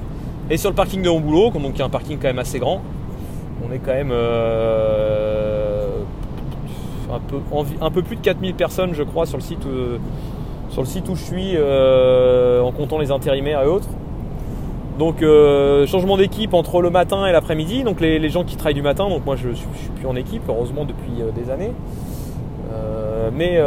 et 0.49 0.57
sur 0.57 0.71
le 0.71 0.75
parking 0.75 1.03
de 1.03 1.09
mon 1.09 1.19
boulot, 1.19 1.51
donc 1.51 1.77
y 1.77 1.81
a 1.81 1.85
un 1.85 1.89
parking 1.89 2.17
quand 2.17 2.27
même 2.27 2.39
assez 2.39 2.57
grand, 2.57 2.81
on 3.63 3.71
est 3.71 3.77
quand 3.77 3.93
même 3.93 4.09
euh, 4.11 5.28
un, 7.11 7.89
peu, 7.89 8.01
plus 8.01 8.15
de 8.15 8.21
4000 8.21 8.53
personnes 8.55 8.93
je 8.93 9.03
crois 9.03 9.25
sur 9.25 9.37
le 9.37 9.43
site, 9.43 9.65
euh, 9.65 9.97
sur 10.69 10.81
le 10.81 10.87
site 10.87 11.09
où 11.09 11.15
je 11.15 11.23
suis 11.23 11.53
euh, 11.55 12.61
en 12.61 12.71
comptant 12.71 12.99
les 12.99 13.11
intérimaires 13.11 13.63
et 13.63 13.67
autres. 13.67 13.89
Donc 14.97 15.21
changement 15.87 16.17
d'équipe 16.17 16.53
entre 16.53 16.81
le 16.81 16.89
matin 16.89 17.25
et 17.25 17.31
l'après-midi, 17.31 17.83
donc 17.83 18.01
les, 18.01 18.29
gens 18.29 18.43
qui 18.43 18.57
travaillent 18.57 18.73
du 18.73 18.81
matin, 18.81 19.07
donc 19.07 19.25
moi 19.25 19.37
je 19.37 19.47
ne 19.47 19.53
suis, 19.53 19.65
plus 19.95 20.05
en 20.05 20.15
équipe 20.17 20.41
heureusement 20.49 20.83
depuis 20.83 21.23
des 21.33 21.49
années. 21.49 21.71
mais 23.33 23.61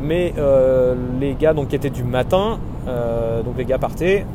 mais 0.00 0.34
les 1.20 1.34
gars 1.34 1.54
donc, 1.54 1.68
qui 1.68 1.76
étaient 1.76 1.88
du 1.88 2.02
matin, 2.02 2.58
donc 3.44 3.56
les 3.58 3.64
gars 3.64 3.78
partaient, 3.78 4.26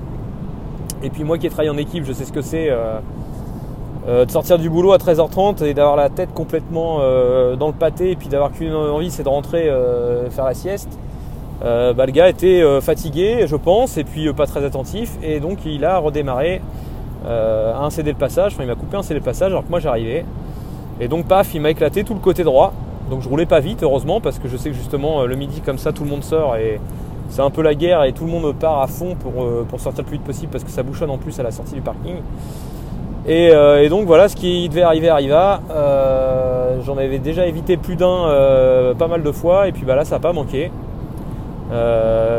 et 1.05 1.09
puis 1.09 1.23
moi 1.23 1.37
qui 1.37 1.45
ai 1.45 1.49
travaillé 1.49 1.69
en 1.69 1.77
équipe, 1.77 2.03
je 2.03 2.13
sais 2.13 2.25
ce 2.25 2.31
que 2.31 2.41
c'est 2.41 2.69
euh, 2.69 2.75
euh, 2.75 2.99
de 4.07 4.31
sortir 4.31 4.57
du 4.59 4.69
boulot 4.69 4.93
à 4.93 4.97
13h30 4.97 5.63
et 5.63 5.73
d'avoir 5.73 5.95
la 5.95 6.09
tête 6.09 6.33
complètement 6.33 6.97
euh, 6.99 7.55
dans 7.55 7.67
le 7.67 7.73
pâté 7.73 8.11
et 8.11 8.15
puis 8.15 8.27
d'avoir 8.27 8.51
qu'une 8.51 8.73
envie, 8.73 9.09
c'est 9.09 9.23
de 9.23 9.29
rentrer 9.29 9.71
faire 10.29 10.45
la 10.45 10.53
sieste. 10.53 10.99
Bah, 11.61 12.05
le 12.05 12.11
gars 12.11 12.29
était 12.29 12.63
fatigué, 12.81 13.45
je 13.47 13.55
pense, 13.55 13.97
et 13.97 14.03
puis 14.03 14.31
pas 14.33 14.45
très 14.45 14.63
attentif, 14.63 15.17
et 15.23 15.39
donc 15.39 15.59
il 15.65 15.83
a 15.85 15.97
redémarré 15.97 16.61
un 17.25 17.89
CD 17.89 18.11
le 18.11 18.17
passage, 18.17 18.53
enfin 18.53 18.63
il 18.63 18.67
m'a 18.67 18.75
coupé 18.75 18.97
un 18.97 19.01
CD 19.01 19.15
le 19.15 19.25
passage 19.25 19.51
alors 19.51 19.65
que 19.65 19.69
moi 19.69 19.79
j'arrivais. 19.79 20.25
Et 20.99 21.07
donc 21.07 21.25
paf, 21.25 21.53
il 21.55 21.61
m'a 21.61 21.71
éclaté 21.71 22.03
tout 22.03 22.13
le 22.13 22.19
côté 22.19 22.43
droit. 22.43 22.73
Donc 23.09 23.21
je 23.21 23.29
roulais 23.29 23.45
pas 23.45 23.59
vite, 23.59 23.81
heureusement, 23.81 24.21
parce 24.21 24.37
que 24.37 24.47
je 24.47 24.57
sais 24.57 24.69
que 24.69 24.75
justement 24.75 25.23
le 25.25 25.35
midi 25.35 25.61
comme 25.61 25.77
ça 25.77 25.91
tout 25.91 26.03
le 26.03 26.09
monde 26.09 26.23
sort 26.23 26.55
et 26.57 26.79
c'est 27.29 27.41
un 27.41 27.49
peu 27.49 27.61
la 27.61 27.75
guerre 27.75 28.03
et 28.03 28.13
tout 28.13 28.25
le 28.25 28.31
monde 28.31 28.53
part 28.55 28.81
à 28.81 28.87
fond 28.87 29.15
pour, 29.15 29.43
euh, 29.43 29.65
pour, 29.67 29.79
sortir 29.79 30.03
le 30.03 30.07
plus 30.07 30.17
vite 30.17 30.25
possible 30.25 30.51
parce 30.51 30.63
que 30.63 30.69
ça 30.69 30.83
bouchonne 30.83 31.09
en 31.09 31.17
plus 31.17 31.39
à 31.39 31.43
la 31.43 31.51
sortie 31.51 31.73
du 31.73 31.81
parking. 31.81 32.17
Et, 33.27 33.49
euh, 33.51 33.89
donc 33.89 34.05
voilà, 34.05 34.29
ce 34.29 34.35
qui 34.35 34.69
devait 34.69 34.83
arriver 34.83 35.09
arriva. 35.09 35.61
Euh, 35.71 36.81
j'en 36.85 36.97
avais 36.97 37.19
déjà 37.19 37.47
évité 37.47 37.77
plus 37.77 37.95
d'un 37.95 38.93
pas 38.97 39.07
mal 39.07 39.23
de 39.23 39.31
fois 39.31 39.67
et 39.67 39.71
puis 39.71 39.83
bah 39.83 39.95
là 39.95 40.05
ça 40.05 40.15
n'a 40.15 40.19
pas 40.19 40.33
manqué. 40.33 40.71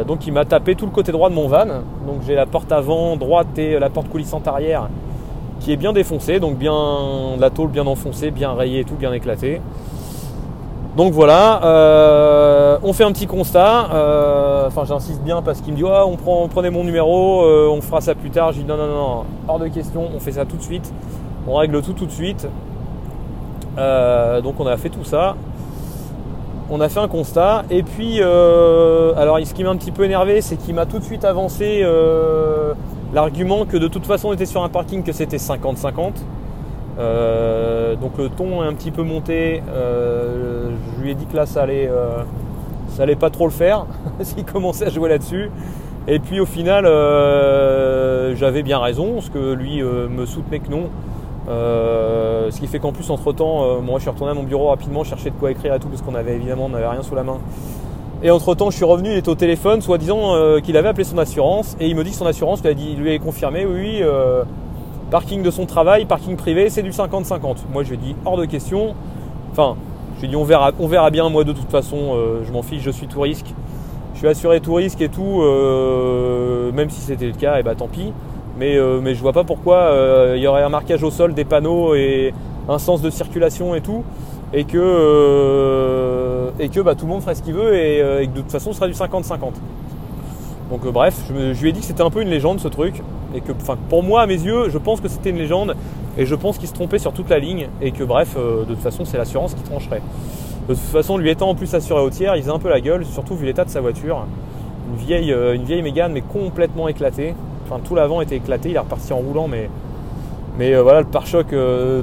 donc 0.07 0.27
il 0.27 0.33
m'a 0.33 0.45
tapé 0.45 0.75
tout 0.75 0.87
le 0.87 0.93
côté 0.93 1.13
droit 1.13 1.29
de 1.29 1.35
mon 1.35 1.49
van. 1.49 1.67
Donc 2.07 2.23
j'ai 2.27 2.35
la 2.35 2.47
porte 2.47 2.71
avant 2.71 3.17
droite 3.17 3.59
et 3.59 3.79
la 3.79 3.91
porte 3.91 4.09
coulissante 4.09 4.47
arrière 4.47 4.89
qui 5.61 5.73
est 5.73 5.77
bien 5.77 5.93
défoncée, 5.93 6.39
donc 6.39 6.57
bien 6.57 7.37
la 7.39 7.51
tôle 7.51 7.71
bien 7.71 7.87
enfoncée, 7.87 8.31
bien 8.31 8.53
rayée 8.53 8.81
et 8.81 8.85
tout, 8.85 8.95
bien 8.95 9.13
éclatée. 9.13 9.61
Donc 10.97 11.13
voilà, 11.13 11.63
euh, 11.63 12.79
on 12.83 12.95
fait 12.95 13.05
un 13.05 13.13
petit 13.13 13.27
constat. 13.27 13.91
Euh, 13.93 14.67
enfin, 14.67 14.87
j'insiste 14.87 15.21
bien 15.21 15.43
parce 15.43 15.61
qu'il 15.61 15.75
me 15.75 15.77
dit 15.77 15.85
on 15.85 16.17
prend, 16.17 16.49
prenez 16.49 16.71
mon 16.71 16.85
numéro, 16.85 17.45
euh, 17.45 17.69
on 17.71 17.83
fera 17.83 18.01
ça 18.01 18.15
plus 18.15 18.31
tard. 18.31 18.53
Je 18.53 18.61
dis 18.61 18.65
non, 18.65 18.79
non, 18.79 18.87
non, 18.87 19.25
hors 19.47 19.59
de 19.59 19.69
question, 19.69 20.09
on 20.15 20.19
fait 20.21 20.33
ça 20.33 20.47
tout 20.47 20.57
de 20.57 20.63
suite. 20.63 20.91
On 21.47 21.57
règle 21.57 21.83
tout 21.83 21.93
tout 21.93 22.07
de 22.07 22.11
suite. 22.11 22.49
donc 23.77 24.55
on 24.59 24.67
a 24.67 24.77
fait 24.79 24.89
tout 24.89 25.05
ça. 25.05 25.37
On 26.71 26.81
a 26.81 26.89
fait 26.89 27.01
un 27.01 27.09
constat. 27.09 27.65
Et 27.69 27.83
puis, 27.83 28.23
alors 28.23 29.39
ce 29.45 29.53
qui 29.53 29.65
m'a 29.65 29.71
un 29.71 29.77
petit 29.77 29.93
peu 29.93 30.05
énervé, 30.05 30.41
c'est 30.41 30.57
qu'il 30.57 30.75
m'a 30.75 30.87
tout 30.87 30.99
de 30.99 31.05
suite 31.05 31.27
avancé 31.27 31.85
l'argument 33.13 33.67
que 33.67 33.77
de 33.77 33.87
toute 33.87 34.07
façon 34.07 34.29
on 34.29 34.33
était 34.33 34.47
sur 34.47 34.65
un 34.65 34.71
parking 34.71 35.03
que 35.03 35.13
c'était 35.13 35.37
50-50. 35.37 36.13
Euh, 36.99 37.95
donc 37.97 38.17
le 38.19 38.29
ton 38.29 38.63
est 38.63 38.67
un 38.67 38.75
petit 38.75 38.91
peu 38.91 39.03
monté. 39.03 39.63
Euh, 39.69 40.71
je 40.97 41.03
lui 41.03 41.11
ai 41.11 41.15
dit 41.15 41.27
que 41.27 41.37
là 41.37 41.47
ça 41.47 41.63
allait, 41.63 41.89
euh, 41.91 42.23
ça 42.89 43.03
allait 43.03 43.17
pas 43.17 43.31
trop 43.31 43.47
le 43.47 43.53
faire 43.53 43.87
s'il 44.21 44.45
commençait 44.45 44.87
à 44.87 44.91
jouer 44.91 45.09
là-dessus. 45.09 45.51
Et 46.09 46.21
puis 46.21 46.39
au 46.39 46.47
final, 46.47 46.85
j'avais 48.37 48.63
bien 48.63 48.79
raison, 48.79 49.15
parce 49.15 49.29
que 49.29 49.55
lui 49.55 49.83
me 49.83 50.25
soutenait 50.25 50.61
que 50.61 50.71
non. 50.71 50.85
ce 51.49 52.61
qui 52.61 52.69
fait 52.69 52.79
qu'en 52.79 52.93
plus, 52.93 53.11
entre 53.11 53.33
temps, 53.33 53.81
moi 53.81 53.99
je 53.99 54.03
suis 54.03 54.11
retourné 54.11 54.31
à 54.31 54.35
mon 54.35 54.45
bureau 54.45 54.69
rapidement, 54.69 55.03
chercher 55.03 55.31
de 55.31 55.35
quoi 55.35 55.51
écrire 55.51 55.75
et 55.75 55.81
tout, 55.81 55.89
parce 55.89 56.03
qu'on 56.03 56.15
avait 56.15 56.37
évidemment, 56.37 56.67
on 56.67 56.69
n'avait 56.69 56.87
rien 56.87 57.03
sous 57.03 57.17
la 57.17 57.25
main. 57.25 57.39
Et 58.23 58.31
entre 58.31 58.55
temps, 58.55 58.71
je 58.71 58.77
suis 58.77 58.85
revenu, 58.85 59.11
il 59.11 59.17
était 59.17 59.29
au 59.29 59.35
téléphone, 59.35 59.83
soi-disant 59.83 60.61
qu'il 60.63 60.77
avait 60.77 60.91
appelé 60.91 61.03
son 61.03 61.19
assurance, 61.19 61.77
et 61.81 61.89
il 61.89 61.97
me 61.97 62.05
dit 62.05 62.11
que 62.11 62.17
son 62.17 62.27
assurance 62.27 62.63
lui 62.63 62.71
a, 62.71 63.01
lui 63.01 63.13
a 63.13 63.19
confirmé, 63.19 63.67
oui, 63.67 64.01
oui 64.01 64.05
Parking 65.11 65.43
de 65.43 65.51
son 65.53 65.67
travail, 65.67 66.05
parking 66.05 66.35
privé, 66.37 66.69
c'est 66.69 66.83
du 66.83 66.91
50-50. 66.91 67.59
Moi, 67.73 67.85
je 67.85 67.91
lui 67.91 67.95
ai 67.95 67.99
dit 67.99 68.17
hors 68.25 68.37
de 68.37 68.45
question. 68.45 68.95
Enfin, 69.53 69.77
je 70.17 70.21
lui 70.21 70.27
ai 70.27 70.31
dit 70.31 70.37
on 70.37 70.43
verra, 70.43 70.73
on 70.81 70.89
verra 70.89 71.11
bien. 71.11 71.29
Moi, 71.29 71.45
de 71.45 71.53
toute 71.53 71.71
façon, 71.71 72.15
euh, 72.15 72.43
je 72.45 72.53
m'en 72.53 72.63
fiche, 72.63 72.83
je 72.83 72.91
suis 72.91 73.07
tout 73.07 73.21
risque. 73.21 73.47
Je 74.15 74.19
suis 74.19 74.27
assuré 74.27 74.61
tout 74.61 74.75
risque 74.75 75.01
et 75.01 75.09
tout. 75.09 75.43
Euh, 75.43 76.73
même 76.73 76.91
si 76.91 77.01
c'était 77.01 77.27
le 77.27 77.35
cas, 77.35 77.57
et 77.57 77.61
eh 77.61 77.63
ben, 77.63 77.77
tant 77.77 77.87
pis. 77.87 78.13
Mais, 78.59 78.77
euh, 78.77 79.01
mais 79.01 79.15
je 79.15 79.21
vois 79.21 79.33
pas 79.33 79.45
pourquoi 79.45 79.93
il 80.35 80.43
y 80.43 80.47
aurait 80.49 80.63
un 80.63 80.71
marquage 80.71 81.05
au 81.05 81.11
sol, 81.13 81.35
des 81.35 81.45
panneaux 81.45 81.95
et 81.95 82.35
un 82.69 82.79
sens 82.79 83.01
de 83.01 83.11
circulation 83.11 83.77
et 83.77 83.83
tout. 83.83 84.03
Et 84.53 84.65
que, 84.65 86.51
et 86.59 86.69
que 86.69 86.81
bah, 86.81 86.97
tout 86.97 87.07
le 87.07 87.13
monde 87.13 87.23
ferait 87.23 87.35
ce 87.37 87.43
qu'il 87.43 87.55
veut 87.55 87.77
et, 87.77 87.99
et, 88.23 88.27
que 88.27 88.33
de 88.33 88.41
toute 88.41 88.51
façon, 88.51 88.73
ce 88.73 88.79
serait 88.79 88.89
du 88.89 88.95
50-50. 88.95 89.53
Donc 90.71 90.85
bref, 90.89 91.15
je, 91.29 91.61
lui 91.63 91.69
ai 91.69 91.73
dit 91.73 91.81
que 91.81 91.87
c'était 91.87 92.03
un 92.03 92.11
peu 92.11 92.23
une 92.23 92.29
légende 92.29 92.59
ce 92.59 92.69
truc 92.69 93.03
et 93.35 93.41
que, 93.41 93.53
pour 93.89 94.03
moi, 94.03 94.23
à 94.23 94.27
mes 94.27 94.35
yeux, 94.35 94.69
je 94.69 94.79
pense 94.79 95.01
que 95.01 95.09
c'était 95.09 95.31
une 95.31 95.39
légende 95.39 95.77
et 96.19 96.27
je 96.27 96.35
pense 96.35 96.59
qu'il 96.59 96.69
se 96.69 96.75
trompait 96.75 96.99
sur 96.99 97.13
toute 97.13 97.29
la 97.29 97.39
ligne 97.39 97.69
et 97.81 97.93
que, 97.93 98.03
bref, 98.03 98.35
euh, 98.37 98.61
de 98.65 98.75
toute 98.75 98.83
façon, 98.83 99.05
c'est 99.05 99.17
l'assurance 99.17 99.55
qui 99.55 99.63
trancherait. 99.63 100.03
De 100.69 100.75
toute 100.75 100.83
façon, 100.83 101.19
lui 101.19 101.31
étant 101.31 101.51
en 101.51 101.55
plus 101.55 101.73
assuré 101.75 102.01
au 102.01 102.11
tiers, 102.11 102.35
il 102.35 102.43
faisait 102.43 102.53
un 102.53 102.59
peu 102.59 102.69
la 102.69 102.81
gueule, 102.81 103.05
surtout 103.05 103.37
vu 103.37 103.47
l'état 103.47 103.65
de 103.65 103.71
sa 103.71 103.81
voiture. 103.81 104.27
Une 104.91 104.97
vieille, 104.97 105.33
euh, 105.33 105.83
Mégane, 105.83 106.13
mais 106.13 106.23
complètement 106.23 106.89
éclatée. 106.89 107.35
Enfin, 107.65 107.81
tout 107.85 107.95
l'avant 107.95 108.21
était 108.21 108.37
éclaté, 108.37 108.71
il 108.71 108.77
est 108.77 108.81
reparti 108.81 109.13
en 109.13 109.19
roulant, 109.19 109.47
mais, 109.47 109.71
mais 110.59 110.75
euh, 110.75 110.83
voilà, 110.83 111.01
le 111.01 111.07
pare-choc 111.07 111.49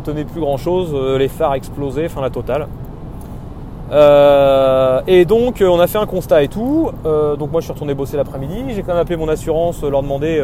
tenait 0.03 0.25
plus 0.25 0.39
grand 0.39 0.57
chose, 0.57 0.95
les 1.17 1.27
phares 1.27 1.55
explosaient, 1.55 2.05
enfin 2.05 2.21
la 2.21 2.29
totale. 2.29 2.67
Et 3.91 5.25
donc 5.25 5.61
on 5.61 5.79
a 5.79 5.87
fait 5.87 5.97
un 5.97 6.05
constat 6.05 6.43
et 6.43 6.47
tout. 6.47 6.91
donc 7.03 7.51
moi 7.51 7.61
je 7.61 7.65
suis 7.65 7.73
retourné 7.73 7.93
bosser 7.93 8.17
l'après-midi. 8.17 8.63
J'ai 8.69 8.81
quand 8.81 8.93
même 8.93 9.01
appelé 9.01 9.17
mon 9.17 9.29
assurance, 9.29 9.83
leur 9.83 10.01
demander 10.01 10.41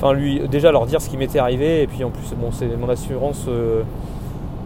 enfin 0.00 0.14
lui 0.14 0.40
déjà 0.48 0.72
leur 0.72 0.86
dire 0.86 1.00
ce 1.00 1.10
qui 1.10 1.16
m'était 1.18 1.38
arrivé 1.38 1.82
et 1.82 1.86
puis 1.86 2.02
en 2.04 2.10
plus 2.10 2.34
bon 2.34 2.50
c'est 2.52 2.74
mon 2.76 2.88
assurance 2.88 3.44
euh, 3.48 3.82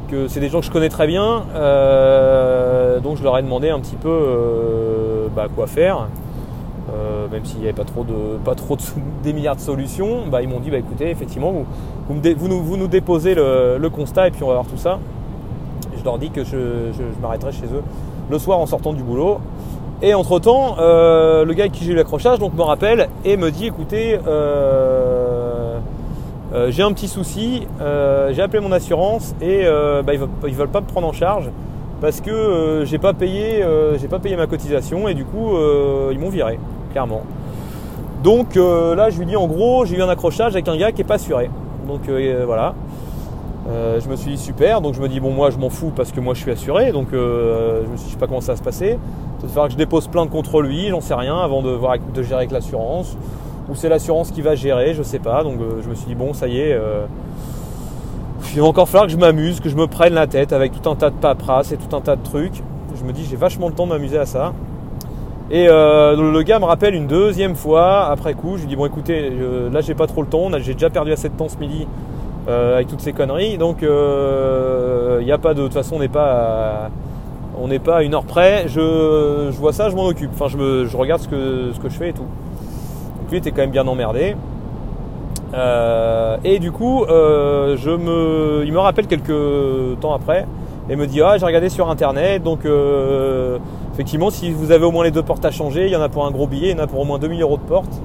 que 0.09 0.29
c'est 0.29 0.39
des 0.39 0.49
gens 0.49 0.61
que 0.61 0.67
je 0.67 0.71
connais 0.71 0.89
très 0.89 1.09
bien 1.09 1.45
euh, 1.55 3.01
donc 3.01 3.17
je 3.17 3.25
leur 3.25 3.37
ai 3.37 3.43
demandé 3.43 3.71
un 3.71 3.81
petit 3.81 3.97
peu 3.97 4.09
euh, 4.09 5.27
bah, 5.35 5.47
quoi 5.55 5.67
faire 5.67 6.09
même 7.33 7.45
s'il 7.45 7.59
n'y 7.59 7.65
avait 7.65 7.73
pas 7.73 7.85
trop 7.85 8.05
de 8.05 8.37
pas 8.45 8.55
trop 8.55 8.77
de, 8.77 8.83
des 9.25 9.33
milliards 9.33 9.57
de 9.57 9.61
solutions 9.61 10.29
bah, 10.31 10.43
ils 10.43 10.49
m'ont 10.49 10.61
dit 10.61 10.71
bah 10.71 10.77
écoutez 10.77 11.11
effectivement 11.11 11.51
vous, 11.51 11.67
vous, 12.09 12.49
nous, 12.49 12.63
vous 12.63 12.77
nous, 12.77 12.87
déposez 12.87 13.35
le, 13.35 13.89
constat 13.89 14.29
et 14.29 14.31
puis 14.31 14.45
on 14.45 14.47
va 14.47 14.53
voir 14.53 14.67
tout 14.67 14.77
ça 14.77 15.01
je 16.05 16.09
leur 16.11 16.19
dis 16.19 16.31
que 16.31 16.45
je, 16.45 16.93
je 16.93 17.21
m'arrêterai 17.23 17.53
chez 17.53 17.64
eux 17.67 17.83
le 18.31 18.38
soir 18.38 18.59
en 18.59 18.67
sortant 18.67 18.93
du 18.93 19.03
boulot 19.03 19.38
et 20.03 20.12
entre 20.12 20.38
temps, 20.38 20.77
le 20.79 21.51
gars 21.53 21.64
avec 21.64 21.73
qui 21.73 21.85
j'ai 21.85 21.93
eu 21.93 21.95
l'accrochage 21.95 22.38
donc 22.38 22.55
me 22.55 22.62
rappelle 22.62 23.09
et 23.25 23.37
me 23.37 23.51
dit 23.51 23.67
écoutez, 23.67 24.19
euh, 26.55 26.71
j'ai 26.71 26.85
un 26.85 26.93
petit 26.93 27.09
souci, 27.09 27.67
euh, 27.81 28.33
j'ai 28.33 28.40
appelé 28.40 28.61
mon 28.61 28.71
assurance 28.71 29.35
et 29.40 29.62
euh, 29.64 30.03
bah, 30.03 30.14
ils, 30.14 30.21
ne 30.21 30.55
veulent, 30.55 30.69
pas 30.69 30.81
me 30.81 30.87
prendre 30.87 31.09
en 31.09 31.12
charge 31.12 31.51
parce 32.01 32.21
que 32.21 32.85
j'ai 32.85 32.99
pas 32.99 33.12
payé 33.12 33.64
j'ai 33.99 34.09
pas 34.09 34.19
payé 34.19 34.37
ma 34.37 34.47
cotisation 34.47 35.09
et 35.09 35.14
du 35.14 35.25
coup 35.25 35.57
ils 36.11 36.19
m'ont 36.19 36.29
viré 36.29 36.59
clairement. 36.93 37.23
Donc 38.23 38.57
là 38.57 39.09
je 39.11 39.19
lui 39.19 39.27
dis 39.27 39.37
en 39.37 39.47
gros 39.47 39.87
j'ai 39.87 39.97
eu 39.97 40.03
un 40.03 40.09
accrochage 40.09 40.53
avec 40.53 40.69
un 40.69 40.77
gars 40.77 40.93
qui 40.93 41.01
est 41.01 41.05
pas 41.05 41.14
assuré. 41.14 41.49
Donc 41.88 42.03
voilà. 42.45 42.75
Je 43.66 44.09
me 44.09 44.16
suis 44.16 44.33
dit 44.33 44.38
super, 44.38 44.81
donc 44.81 44.94
je 44.94 45.00
me 45.00 45.09
dis 45.09 45.20
bon 45.20 45.31
moi 45.31 45.50
je 45.50 45.59
m'en 45.59 45.70
fous 45.70 45.92
parce 45.94 46.12
que 46.12 46.20
moi 46.20 46.35
je 46.35 46.40
suis 46.40 46.50
assuré, 46.50 46.92
donc 46.92 47.09
je 47.12 47.16
me 47.90 47.96
suis 47.96 48.05
dit 48.05 48.05
je 48.07 48.12
sais 48.12 48.18
pas 48.18 48.27
comment 48.27 48.40
ça 48.40 48.53
va 48.53 48.57
se 48.57 48.62
passer. 48.62 48.98
Il 49.40 49.46
va 49.46 49.48
falloir 49.48 49.66
que 49.66 49.72
je 49.72 49.79
dépose 49.79 50.09
plainte 50.09 50.31
contre 50.31 50.62
lui, 50.62 50.88
j'en 50.88 51.00
sais 51.00 51.14
rien, 51.14 51.37
avant 51.37 51.61
de, 51.61 51.70
voir, 51.70 51.96
de 52.14 52.22
gérer 52.22 52.37
avec 52.37 52.50
l'assurance. 52.50 53.16
Ou 53.68 53.74
c'est 53.74 53.88
l'assurance 53.88 54.31
qui 54.31 54.42
va 54.42 54.55
gérer, 54.55 54.94
je 54.94 55.03
sais 55.03 55.18
pas. 55.18 55.42
Donc 55.42 55.59
je 55.83 55.88
me 55.88 55.94
suis 55.94 56.07
dit 56.07 56.14
bon 56.14 56.33
ça 56.33 56.48
y 56.48 56.61
est, 56.61 56.79
il 58.55 58.61
va 58.61 58.66
encore 58.66 58.88
falloir 58.88 59.07
que 59.07 59.12
je 59.12 59.16
m'amuse, 59.16 59.59
que 59.61 59.68
je 59.68 59.74
me 59.74 59.87
prenne 59.87 60.14
la 60.14 60.27
tête 60.27 60.53
avec 60.53 60.70
tout 60.70 60.88
un 60.88 60.94
tas 60.94 61.11
de 61.11 61.16
paperasse 61.16 61.72
et 61.72 61.77
tout 61.77 61.94
un 61.96 62.00
tas 62.00 62.16
de 62.16 62.22
trucs. 62.22 62.62
Je 62.96 63.05
me 63.05 63.12
dis 63.12 63.27
j'ai 63.29 63.37
vachement 63.37 63.68
le 63.68 63.74
temps 63.74 63.87
de 63.87 63.92
m'amuser 63.92 64.18
à 64.18 64.27
ça. 64.27 64.53
Et 65.50 65.66
euh, 65.68 66.16
le 66.16 66.42
gars 66.42 66.59
me 66.59 66.64
rappelle 66.64 66.94
une 66.94 67.07
deuxième 67.07 67.57
fois 67.57 68.07
après 68.07 68.35
coup. 68.35 68.57
Je 68.57 68.62
lui 68.62 68.68
dis 68.68 68.77
bon 68.77 68.87
écoutez, 68.87 69.31
là 69.72 69.81
j'ai 69.81 69.94
pas 69.94 70.07
trop 70.07 70.22
le 70.22 70.29
temps, 70.29 70.48
j'ai 70.59 70.74
déjà 70.74 70.88
perdu 70.88 71.12
assez 71.12 71.29
de 71.29 71.35
temps 71.35 71.48
ce 71.48 71.59
midi 71.59 71.87
euh, 72.46 72.74
avec 72.74 72.88
toutes 72.88 73.00
ces 73.00 73.12
conneries. 73.12 73.59
Donc 73.59 73.78
il 73.80 73.88
euh, 73.90 75.22
n'y 75.22 75.33
a 75.33 75.38
pas 75.38 75.54
de. 75.54 75.62
De 75.62 75.64
toute 75.64 75.74
façon 75.74 75.96
on 75.96 75.98
n'est 76.00 76.09
pas 76.09 76.90
on 77.59 77.68
n'est 77.68 77.78
pas 77.78 77.96
à 77.96 78.02
une 78.02 78.14
heure 78.14 78.24
près. 78.24 78.66
Je, 78.68 79.50
vois 79.50 79.72
ça, 79.72 79.88
je 79.88 79.96
m'en 79.96 80.07
occupe. 80.07 80.30
Enfin 80.35 80.48
je, 80.48 80.87
je 80.87 80.96
regarde 80.96 81.22
ce 81.22 81.28
que, 81.28 81.70
ce 81.72 81.80
que 81.80 81.88
je 81.88 81.94
fais 81.94 82.11
et 82.11 82.12
tout. 82.12 82.26
Donc 83.20 83.30
lui 83.30 83.38
était 83.38 83.50
quand 83.50 83.62
même 83.62 83.70
bien 83.70 83.87
emmerdé. 83.87 84.37
Euh, 85.54 86.37
et 86.44 86.59
du 86.59 86.72
coup, 86.72 87.04
je 87.09 87.90
me, 87.96 88.64
il 88.66 88.72
me 88.72 88.78
rappelle 88.78 89.07
quelques 89.07 90.00
temps 90.00 90.12
après 90.12 90.46
et 90.90 90.96
me 90.96 91.07
dit 91.07 91.22
ah 91.22 91.38
j'ai 91.38 91.46
regardé 91.46 91.70
sur 91.70 91.88
internet 91.88 92.42
donc 92.42 92.66
effectivement 93.94 94.28
si 94.28 94.50
vous 94.50 94.70
avez 94.70 94.85
au 94.85 94.90
moins 94.90 95.04
les 95.04 95.12
deux 95.12 95.22
portes 95.22 95.44
à 95.46 95.50
changer, 95.50 95.87
il 95.87 95.92
y 95.92 95.96
en 95.96 96.02
a 96.02 96.11
pour 96.11 96.26
un 96.26 96.30
gros 96.30 96.46
billet, 96.46 96.70
il 96.70 96.76
y 96.76 96.80
en 96.80 96.83
a 96.83 96.87
pour 96.87 97.00
au 97.00 97.04
moins 97.04 97.18
2000 97.18 97.40
euros 97.40 97.57
de 97.57 97.62
porte. 97.62 98.02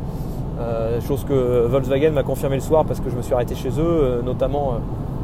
Chose 1.01 1.25
que 1.27 1.65
Volkswagen 1.67 2.11
m'a 2.11 2.23
confirmé 2.23 2.55
le 2.55 2.61
soir 2.61 2.85
parce 2.85 2.99
que 2.99 3.09
je 3.09 3.15
me 3.15 3.21
suis 3.21 3.33
arrêté 3.33 3.55
chez 3.55 3.69
eux, 3.79 4.21
notamment 4.23 4.75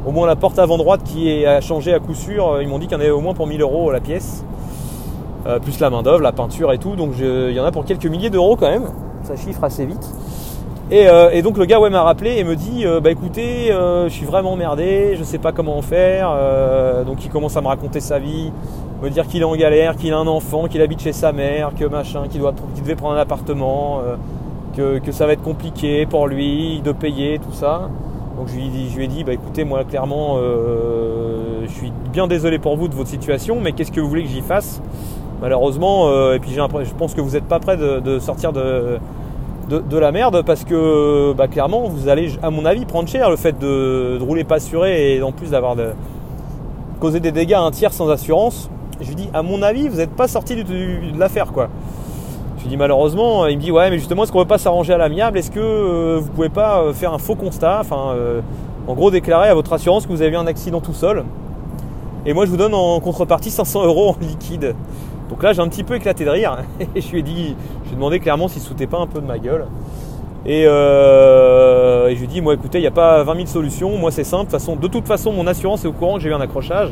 au 0.06 0.12
moins 0.12 0.26
la 0.26 0.36
porte 0.36 0.58
avant 0.58 0.78
droite 0.78 1.02
qui 1.04 1.30
est 1.30 1.46
à 1.46 1.60
changer 1.60 1.92
à 1.92 1.98
coup 1.98 2.14
sûr. 2.14 2.60
Ils 2.62 2.68
m'ont 2.68 2.78
dit 2.78 2.86
qu'il 2.86 2.96
y 2.96 2.98
en 2.98 3.00
avait 3.00 3.10
au 3.10 3.20
moins 3.20 3.34
pour 3.34 3.46
1000 3.46 3.60
euros 3.60 3.90
la 3.90 4.00
pièce, 4.00 4.44
plus 5.62 5.80
la 5.80 5.90
main 5.90 6.02
d'œuvre, 6.02 6.20
la 6.20 6.32
peinture 6.32 6.72
et 6.72 6.78
tout. 6.78 6.96
Donc 6.96 7.12
il 7.18 7.52
y 7.52 7.60
en 7.60 7.64
a 7.64 7.72
pour 7.72 7.84
quelques 7.84 8.06
milliers 8.06 8.30
d'euros 8.30 8.56
quand 8.56 8.70
même. 8.70 8.86
Ça 9.22 9.36
chiffre 9.36 9.64
assez 9.64 9.86
vite. 9.86 10.08
Euh, 10.92 11.30
et, 11.32 11.42
donc 11.42 11.58
le 11.58 11.64
gars 11.64 11.80
ouais 11.80 11.90
m'a 11.90 12.02
rappelé 12.02 12.36
et 12.36 12.44
me 12.44 12.54
dit 12.54 12.86
euh, 12.86 13.00
bah 13.00 13.10
écoutez 13.10 13.72
euh, 13.72 14.08
je 14.08 14.14
suis 14.14 14.24
vraiment 14.24 14.52
emmerdé, 14.52 15.16
je 15.18 15.24
sais 15.24 15.38
pas 15.38 15.50
comment 15.50 15.82
faire. 15.82 16.30
donc 17.04 17.24
il 17.24 17.30
commence 17.30 17.56
à 17.56 17.60
me 17.60 17.66
raconter 17.66 17.98
sa 17.98 18.20
vie, 18.20 18.52
me 19.02 19.10
dire 19.10 19.26
qu'il 19.26 19.40
est 19.40 19.44
en 19.44 19.56
galère, 19.56 19.96
qu'il 19.96 20.12
a 20.12 20.18
un 20.18 20.26
enfant, 20.28 20.68
qu'il 20.68 20.80
habite 20.80 21.02
chez 21.02 21.12
sa 21.12 21.32
mère, 21.32 21.72
que 21.76 21.84
machin, 21.84 22.28
qu'il 22.30 22.40
doit 22.40 22.54
devait 22.76 22.94
prendre 22.94 23.16
un 23.16 23.20
appartement, 23.20 24.00
que, 24.76 25.12
ça 25.12 25.26
va 25.26 25.32
être 25.32 25.42
compliqué 25.42 26.06
pour 26.06 26.26
lui 26.26 26.80
de 26.84 26.92
payer 26.92 27.38
tout 27.38 27.52
ça. 27.52 27.88
Donc 28.36 28.48
je 28.48 28.56
lui, 28.96 29.04
ai 29.04 29.08
dit 29.08 29.24
bah 29.24 29.32
écoutez 29.32 29.64
moi 29.64 29.84
clairement 29.84 30.38
je 30.38 31.70
suis 31.70 31.90
bien 32.12 32.26
désolé 32.26 32.58
pour 32.58 32.76
vous 32.76 32.86
de 32.86 32.94
votre 32.94 33.08
situation 33.08 33.58
mais 33.62 33.72
qu'est-ce 33.72 33.90
que 33.90 34.00
vous 34.00 34.08
voulez 34.08 34.24
que 34.24 34.28
j'y 34.28 34.42
fasse? 34.42 34.82
Malheureusement 35.40 36.32
et 36.32 36.38
puis 36.38 36.50
je 36.52 36.94
pense 36.94 37.14
que 37.14 37.22
vous 37.22 37.30
n'êtes 37.30 37.48
pas 37.48 37.60
prêt 37.60 37.78
de 37.78 38.18
sortir 38.18 38.52
de 38.52 38.98
de, 39.68 39.98
la 39.98 40.12
merde 40.12 40.42
parce 40.44 40.64
que 40.64 41.32
bah, 41.32 41.48
clairement 41.48 41.88
vous 41.88 42.08
allez 42.08 42.32
à 42.42 42.50
mon 42.50 42.64
avis 42.64 42.84
prendre 42.84 43.08
cher 43.08 43.30
le 43.30 43.36
fait 43.36 43.58
de, 43.58 44.18
rouler 44.20 44.44
pas 44.44 44.56
assuré 44.56 45.16
et 45.16 45.22
en 45.22 45.32
plus 45.32 45.50
d'avoir 45.50 45.76
causé 47.00 47.20
des 47.20 47.32
dégâts 47.32 47.54
à 47.54 47.62
un 47.62 47.70
tiers 47.70 47.92
sans 47.92 48.08
assurance. 48.08 48.70
Je 49.00 49.08
lui 49.08 49.14
dis 49.14 49.28
à 49.34 49.42
mon 49.42 49.62
avis 49.62 49.88
vous 49.88 49.96
n'êtes 49.96 50.14
pas 50.14 50.28
sorti 50.28 50.62
de, 50.62 51.18
l'affaire 51.18 51.52
quoi. 51.52 51.68
Je 52.66 52.70
dis 52.70 52.76
malheureusement, 52.76 53.46
il 53.46 53.58
me 53.58 53.62
dit 53.62 53.70
ouais 53.70 53.90
mais 53.90 53.98
justement 53.98 54.24
est-ce 54.24 54.32
qu'on 54.32 54.40
peut 54.40 54.44
pas 54.44 54.58
s'arranger 54.58 54.92
à 54.92 54.98
l'amiable? 54.98 55.38
Est-ce 55.38 55.52
que 55.52 55.60
euh, 55.60 56.18
vous 56.20 56.28
pouvez 56.32 56.48
pas 56.48 56.80
euh, 56.80 56.92
faire 56.92 57.12
un 57.14 57.18
faux 57.18 57.36
constat? 57.36 57.78
Enfin 57.78 58.08
euh, 58.16 58.40
en 58.88 58.94
gros 58.94 59.12
déclarer 59.12 59.48
à 59.48 59.54
votre 59.54 59.72
assurance 59.72 60.04
que 60.04 60.10
vous 60.10 60.20
avez 60.20 60.32
eu 60.32 60.36
un 60.36 60.48
accident 60.48 60.80
tout 60.80 60.92
seul. 60.92 61.22
Et 62.26 62.32
moi 62.32 62.44
je 62.44 62.50
vous 62.50 62.56
donne 62.56 62.74
en 62.74 62.98
contrepartie 62.98 63.52
500 63.52 63.84
euros 63.84 64.08
en 64.08 64.16
liquide. 64.20 64.74
Donc 65.30 65.44
là, 65.44 65.52
j'ai 65.52 65.60
un 65.60 65.68
petit 65.68 65.84
peu 65.84 65.94
éclaté 65.94 66.24
de 66.24 66.30
rire 66.30 66.56
et 66.96 67.00
je 67.00 67.08
lui 67.12 67.20
ai 67.20 67.22
dit, 67.22 67.54
je 67.84 67.88
lui 67.88 67.92
ai 67.92 67.94
demandé 67.94 68.18
clairement 68.18 68.48
s'il 68.48 68.60
se 68.60 68.66
foutait 68.66 68.88
pas 68.88 68.98
un 68.98 69.06
peu 69.06 69.20
de 69.20 69.26
ma 69.26 69.38
gueule. 69.38 69.66
Et, 70.44 70.66
euh, 70.66 72.10
je 72.10 72.16
lui 72.16 72.24
ai 72.24 72.26
dit, 72.26 72.40
moi 72.40 72.54
écoutez, 72.54 72.78
il 72.78 72.82
n'y 72.82 72.88
a 72.88 72.90
pas 72.90 73.22
20 73.22 73.34
000 73.34 73.46
solutions, 73.46 73.96
moi 73.96 74.10
c'est 74.10 74.24
simple, 74.24 74.50
de, 74.50 74.88
toute 74.88 75.06
façon 75.06 75.30
mon 75.30 75.46
assurance 75.46 75.84
est 75.84 75.88
au 75.88 75.92
courant 75.92 76.16
que 76.16 76.22
j'ai 76.22 76.30
eu 76.30 76.34
un 76.34 76.40
accrochage. 76.40 76.90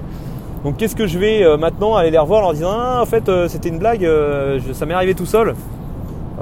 Donc 0.64 0.78
qu'est-ce 0.78 0.96
que 0.96 1.06
je 1.06 1.18
vais 1.18 1.44
euh, 1.44 1.56
maintenant 1.56 1.94
aller 1.94 2.10
les 2.10 2.18
revoir 2.18 2.40
en 2.40 2.42
leur 2.44 2.54
disant, 2.54 2.72
ah 2.72 3.00
en 3.02 3.06
fait 3.06 3.28
euh, 3.28 3.48
c'était 3.48 3.68
une 3.68 3.78
blague, 3.78 4.08
ça 4.72 4.86
m'est 4.86 4.94
arrivé 4.94 5.14
tout 5.14 5.26
seul. 5.26 5.54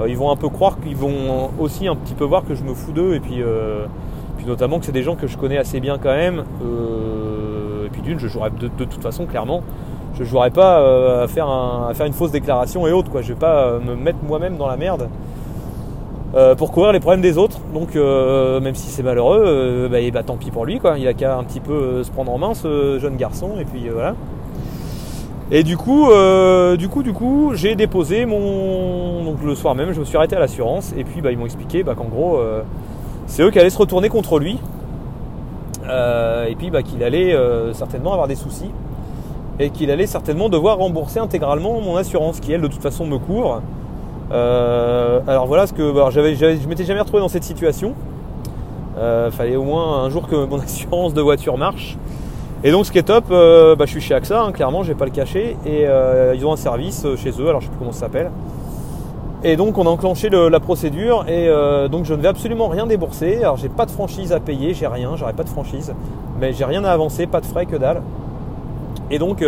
ils 0.07 0.17
vont 0.17 0.31
un 0.31 0.35
peu 0.35 0.49
croire 0.49 0.79
qu'ils 0.79 0.95
vont 0.95 1.51
aussi 1.59 1.87
un 1.87 1.95
petit 1.95 2.13
peu 2.13 2.23
voir 2.23 2.45
que 2.45 2.55
je 2.55 2.63
me 2.63 2.73
fous 2.73 2.93
d'eux 2.93 3.15
et 3.15 3.19
puis, 3.19 3.43
puis 4.37 4.45
notamment 4.45 4.79
que 4.79 4.85
c'est 4.85 4.91
des 4.91 5.03
gens 5.03 5.15
que 5.15 5.27
je 5.27 5.37
connais 5.37 5.57
assez 5.57 5.79
bien 5.79 5.97
quand 5.97 6.15
même. 6.15 6.45
et 7.85 7.89
puis 7.89 8.01
d'une, 8.01 8.17
je 8.17 8.27
jouerai 8.27 8.49
de 8.49 8.67
toute 8.67 9.03
façon 9.03 9.25
clairement 9.25 9.61
je 10.17 10.23
jouerai 10.23 10.51
pas 10.51 10.79
euh, 10.79 11.23
à, 11.23 11.27
faire 11.27 11.49
à 11.49 11.91
faire 11.93 12.05
une 12.05 12.13
fausse 12.13 12.31
déclaration 12.31 12.87
et 12.87 12.91
autres. 12.91 13.09
Quoi. 13.09 13.21
Je 13.21 13.29
vais 13.29 13.39
pas 13.39 13.65
euh, 13.65 13.79
me 13.79 13.95
mettre 13.95 14.19
moi-même 14.23 14.57
dans 14.57 14.67
la 14.67 14.77
merde 14.77 15.09
euh, 16.35 16.55
pour 16.55 16.71
couvrir 16.71 16.91
les 16.91 16.99
problèmes 16.99 17.21
des 17.21 17.37
autres. 17.37 17.59
Donc 17.73 17.95
même 17.95 18.75
si 18.75 18.89
c'est 18.89 19.03
malheureux, 19.03 19.87
bah, 19.91 19.97
bah, 20.11 20.23
tant 20.23 20.37
pis 20.37 20.51
pour 20.51 20.65
lui. 20.65 20.79
Quoi. 20.79 20.97
Il 20.97 21.07
a 21.07 21.13
qu'à 21.13 21.37
un 21.37 21.43
petit 21.43 21.59
peu 21.59 22.03
se 22.03 22.11
prendre 22.11 22.31
en 22.31 22.37
main 22.37 22.53
ce 22.53 22.99
jeune 22.99 23.15
garçon 23.15 23.51
et 23.59 23.65
puis 23.65 23.89
voilà. 23.89 24.15
Et 25.51 25.63
du 25.63 25.77
coup, 25.77 26.07
du 26.77 26.89
coup, 26.89 27.03
du 27.03 27.13
coup, 27.13 27.51
j'ai 27.53 27.75
déposé 27.75 28.25
mon 28.25 29.23
donc 29.23 29.43
le 29.43 29.55
soir 29.55 29.75
même, 29.75 29.91
je 29.93 29.99
me 29.99 30.05
suis 30.05 30.17
arrêté 30.17 30.35
à 30.35 30.39
l'assurance 30.39 30.93
et 30.97 31.03
puis 31.03 31.21
bah, 31.21 31.31
ils 31.31 31.37
m'ont 31.37 31.45
expliqué 31.45 31.83
qu'en 31.83 32.05
gros 32.05 32.39
c'est 33.27 33.43
eux 33.43 33.51
qui 33.51 33.59
allaient 33.59 33.69
se 33.69 33.77
retourner 33.77 34.09
contre 34.09 34.39
lui 34.39 34.59
et 35.85 36.55
puis 36.57 36.71
qu'il 36.83 37.03
allait 37.03 37.35
certainement 37.73 38.13
avoir 38.13 38.27
des 38.27 38.35
soucis 38.35 38.71
et 39.59 39.69
qu'il 39.69 39.91
allait 39.91 40.07
certainement 40.07 40.49
devoir 40.49 40.77
rembourser 40.77 41.19
intégralement 41.19 41.79
mon 41.79 41.95
assurance 41.95 42.39
qui 42.39 42.51
elle 42.51 42.61
de 42.61 42.67
toute 42.67 42.81
façon 42.81 43.05
me 43.05 43.17
couvre. 43.17 43.61
Euh, 44.31 45.19
alors 45.27 45.47
voilà 45.47 45.67
ce 45.67 45.73
que 45.73 45.93
j'avais, 46.11 46.35
je 46.35 46.67
m'étais 46.67 46.85
jamais 46.85 46.99
retrouvé 46.99 47.21
dans 47.21 47.27
cette 47.27 47.43
situation. 47.43 47.93
Euh, 48.97 49.31
fallait 49.31 49.55
au 49.55 49.63
moins 49.63 50.03
un 50.03 50.09
jour 50.09 50.27
que 50.27 50.45
mon 50.45 50.59
assurance 50.61 51.13
de 51.13 51.21
voiture 51.21 51.57
marche. 51.57 51.97
Et 52.63 52.71
donc 52.71 52.85
ce 52.85 52.91
qui 52.91 52.97
est 52.97 53.03
top, 53.03 53.25
euh, 53.31 53.75
bah, 53.75 53.85
je 53.85 53.91
suis 53.91 54.01
chez 54.01 54.13
AXA, 54.13 54.41
hein, 54.41 54.51
clairement, 54.51 54.83
je 54.83 54.89
vais 54.89 54.97
pas 54.97 55.05
le 55.05 55.11
cacher. 55.11 55.57
Et 55.65 55.85
ils 56.35 56.45
ont 56.45 56.53
un 56.53 56.57
service 56.57 57.05
chez 57.17 57.31
eux, 57.39 57.49
alors 57.49 57.61
je 57.61 57.65
sais 57.65 57.71
plus 57.71 57.79
comment 57.79 57.91
ça 57.91 58.01
s'appelle. 58.01 58.31
Et 59.45 59.57
donc 59.57 59.77
on 59.77 59.85
a 59.85 59.89
enclenché 59.89 60.29
la 60.29 60.59
procédure 60.61 61.25
et 61.27 61.49
donc 61.89 62.05
je 62.05 62.13
ne 62.13 62.21
vais 62.21 62.29
absolument 62.29 62.69
rien 62.69 62.87
débourser. 62.87 63.39
Alors 63.39 63.57
j'ai 63.57 63.67
pas 63.67 63.85
de 63.85 63.91
franchise 63.91 64.31
à 64.31 64.39
payer, 64.39 64.73
j'ai 64.73 64.87
rien, 64.87 65.17
j'aurais 65.17 65.33
pas 65.33 65.43
de 65.43 65.49
franchise, 65.49 65.93
mais 66.39 66.53
j'ai 66.53 66.63
rien 66.63 66.85
à 66.85 66.91
avancer, 66.91 67.27
pas 67.27 67.41
de 67.41 67.45
frais 67.45 67.65
que 67.65 67.75
dalle. 67.75 68.01
Et 69.11 69.19
donc, 69.19 69.43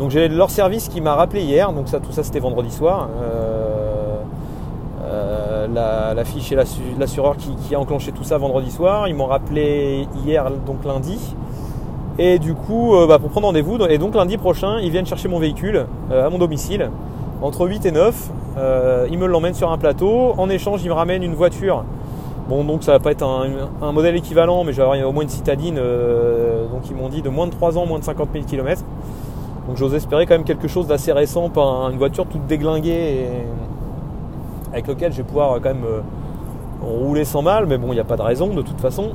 donc 0.00 0.10
j'ai 0.10 0.28
leur 0.28 0.48
service 0.48 0.88
qui 0.88 1.02
m'a 1.02 1.14
rappelé 1.14 1.42
hier, 1.42 1.74
donc 1.74 1.86
ça, 1.86 2.00
tout 2.00 2.10
ça 2.10 2.24
c'était 2.24 2.40
vendredi 2.40 2.70
soir. 2.70 3.10
Euh, 3.22 4.16
euh, 5.04 6.14
la, 6.14 6.24
fiche 6.24 6.50
et 6.52 6.56
l'assureur 6.98 7.36
qui, 7.36 7.74
a 7.74 7.78
enclenché 7.78 8.10
tout 8.10 8.24
ça 8.24 8.38
vendredi 8.38 8.70
soir. 8.70 9.08
Ils 9.08 9.14
m'ont 9.14 9.26
rappelé 9.26 10.08
hier, 10.24 10.50
donc 10.66 10.86
lundi. 10.86 11.18
Et 12.18 12.38
du 12.38 12.54
coup, 12.54 12.94
bah, 13.06 13.18
pour 13.18 13.28
prendre 13.28 13.48
rendez-vous, 13.48 13.76
et 13.90 13.98
donc 13.98 14.14
lundi 14.14 14.38
prochain, 14.38 14.78
ils 14.80 14.90
viennent 14.90 15.06
chercher 15.06 15.28
mon 15.28 15.38
véhicule 15.38 15.86
à 16.10 16.30
mon 16.30 16.38
domicile, 16.38 16.90
entre 17.42 17.68
8 17.68 17.84
et 17.84 17.92
9. 17.92 18.30
ils 19.10 19.18
me 19.18 19.26
l'emmènent 19.26 19.54
sur 19.54 19.70
un 19.70 19.76
plateau. 19.76 20.34
En 20.38 20.48
échange, 20.48 20.82
ils 20.82 20.88
me 20.88 20.94
ramènent 20.94 21.22
une 21.22 21.34
voiture 21.34 21.84
Bon, 22.50 22.64
donc 22.64 22.82
ça 22.82 22.90
va 22.90 22.98
pas 22.98 23.12
être 23.12 23.22
un, 23.22 23.92
modèle 23.92 24.16
équivalent, 24.16 24.64
mais 24.64 24.72
avoir 24.80 24.98
au 25.06 25.12
moins 25.12 25.22
une 25.22 25.28
citadine. 25.28 25.76
Euh, 25.78 26.66
donc 26.66 26.80
ils 26.90 26.96
m'ont 26.96 27.08
dit 27.08 27.22
de 27.22 27.28
moins 27.28 27.46
de 27.46 27.52
3 27.52 27.78
ans, 27.78 27.86
moins 27.86 28.00
de 28.00 28.04
50 28.04 28.30
000 28.32 28.44
km. 28.44 28.82
Donc 29.70 29.76
j'ose 29.76 29.94
espérer 29.94 30.26
quand 30.26 30.34
même 30.34 30.42
quelque 30.42 30.66
chose 30.66 30.88
d'assez 30.88 31.12
récent, 31.12 31.48
pas 31.48 31.62
une 31.92 31.96
voiture 31.96 32.26
toute 32.26 32.44
déglinguée 32.48 32.90
et 32.90 33.28
avec 34.72 34.88
lequel 34.88 35.12
je 35.12 35.18
vais 35.18 35.22
pouvoir 35.22 35.60
quand 35.62 35.72
même 35.72 35.84
euh, 35.84 36.00
rouler 36.82 37.24
sans 37.24 37.40
mal, 37.40 37.66
mais 37.66 37.78
bon, 37.78 37.92
il 37.92 37.94
n'y 37.94 38.00
a 38.00 38.04
pas 38.04 38.16
de 38.16 38.22
raison 38.22 38.48
de 38.48 38.62
toute 38.62 38.80
façon. 38.80 39.10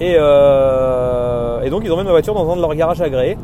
Euh, 0.00 1.62
et, 1.62 1.70
donc 1.70 1.82
ils 1.84 1.90
emmènent 1.90 2.04
ma 2.04 2.12
voiture 2.12 2.34
dans 2.34 2.48
un 2.52 2.54
de 2.54 2.60
leurs 2.60 2.76
garages 2.76 3.00
agréés. 3.00 3.36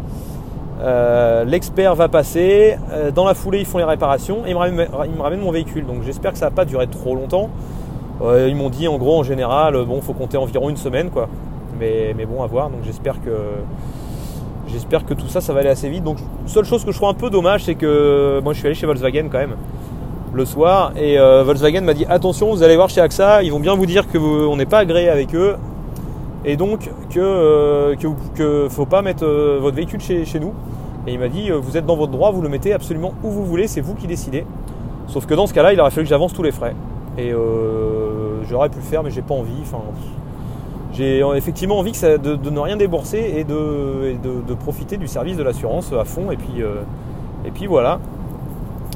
L'expert 1.47 1.97
va 1.97 2.07
passer, 2.07 2.79
dans 3.13 3.25
la 3.25 3.35
foulée 3.35 3.59
ils 3.59 3.67
font 3.67 3.79
les 3.79 3.85
réparations 3.85 4.47
et 4.47 4.51
ils 4.51 4.55
me 4.57 5.21
ramènent, 5.21 5.41
mon 5.41 5.51
véhicule. 5.51 5.85
Donc 5.85 6.05
j'espère 6.05 6.31
que 6.31 6.39
ça 6.39 6.45
va 6.45 6.55
pas 6.55 6.65
durer 6.65 6.87
trop 6.87 7.17
longtemps 7.17 7.51
ils 8.23 8.55
m'ont 8.55 8.71
dit 8.71 8.87
en 8.87 8.99
gros 8.99 9.19
en 9.19 9.25
général, 9.25 9.85
bon 9.85 10.01
faut 10.01 10.15
compter 10.15 10.37
environ 10.37 10.71
une 10.71 10.77
semaine 10.77 11.11
quoi. 11.11 11.29
Mais 11.77 12.15
bon 12.25 12.45
à 12.45 12.47
voir, 12.47 12.71
donc 12.71 12.83
j'espère 12.85 13.21
que 13.21 13.33
j'espère 14.69 15.05
que 15.05 15.15
tout 15.15 15.29
ça 15.29 15.41
ça 15.41 15.53
va 15.53 15.61
aller 15.61 15.69
assez 15.69 15.89
vite. 15.89 16.05
Donc 16.05 16.19
seule 16.47 16.65
chose 16.65 16.85
que 16.85 16.93
je 16.93 16.97
trouve 16.97 17.09
un 17.09 17.15
peu 17.15 17.31
dommage 17.31 17.65
c'est 17.65 17.75
que 17.75 18.41
moi 18.43 18.53
je 18.53 18.59
suis 18.59 18.67
allé 18.67 18.75
chez 18.75 18.87
Volkswagen 18.87 19.29
quand 19.31 19.39
même 19.39 19.57
le 20.37 20.45
soir 20.45 20.93
et 20.97 21.19
euh, 21.19 21.43
Volkswagen 21.45 21.81
m'a 21.81 21.95
dit 21.95 22.05
attention 22.09 22.51
vous 22.51 22.63
allez 22.63 22.77
voir 22.77 22.89
chez 22.89 23.01
AXA, 23.01 23.43
ils 23.43 23.51
vont 23.51 23.61
bien 23.61 23.75
vous 23.75 23.87
dire 23.87 24.07
que 24.07 24.19
on 24.19 24.57
n'est 24.57 24.67
pas 24.67 24.79
agréé 24.79 25.09
avec 25.09 25.35
eux 25.35 25.57
et 26.45 26.57
donc 26.57 26.91
que, 27.11 27.19
euh, 27.19 28.69
faut 28.69 28.87
pas 28.87 29.03
mettre 29.03 29.25
euh, 29.25 29.59
votre 29.61 29.75
véhicule 29.75 30.01
chez, 30.01 30.25
chez 30.25 30.39
nous. 30.39 30.53
Et 31.09 31.15
il 31.15 31.19
m'a 31.19 31.29
dit 31.29 31.51
vous 31.51 31.77
êtes 31.77 31.87
dans 31.87 31.97
votre 31.97 32.13
droit, 32.13 32.31
vous 32.31 32.43
le 32.43 32.49
mettez 32.49 32.73
absolument 32.73 33.15
où 33.23 33.31
vous 33.31 33.45
voulez, 33.45 33.67
c'est 33.67 33.81
vous 33.81 33.95
qui 33.95 34.07
décidez. 34.07 34.45
Sauf 35.07 35.25
que 35.27 35.35
dans 35.35 35.47
ce 35.47 35.55
cas-là, 35.55 35.73
il 35.73 35.81
aurait 35.81 35.91
fallu 35.91 36.05
que 36.05 36.11
j'avance 36.11 36.33
tous 36.33 36.43
les 36.43 36.51
frais. 36.51 36.75
Et 37.17 37.33
j'aurais 38.49 38.69
pu 38.69 38.79
le 38.79 38.83
faire, 38.83 39.05
mais 39.05 39.13
j'ai 39.13 39.23
pas 39.23 39.35
envie. 39.35 39.53
Enfin, 39.63 39.79
j'ai 40.97 41.23
effectivement 41.35 41.79
envie 41.79 41.93
de, 41.93 42.51
ne 42.51 42.61
rien 42.61 42.77
débourser 42.77 43.35
et, 43.37 43.45
de, 43.45 44.55
profiter 44.55 44.97
du 44.97 45.09
service 45.09 45.37
de 45.37 45.43
l'assurance 45.43 45.93
à 45.93 46.05
fond. 46.05 46.31
Et 46.31 46.37
puis, 46.37 46.63
et 47.45 47.51
puis 47.51 47.67
voilà. 47.67 48.01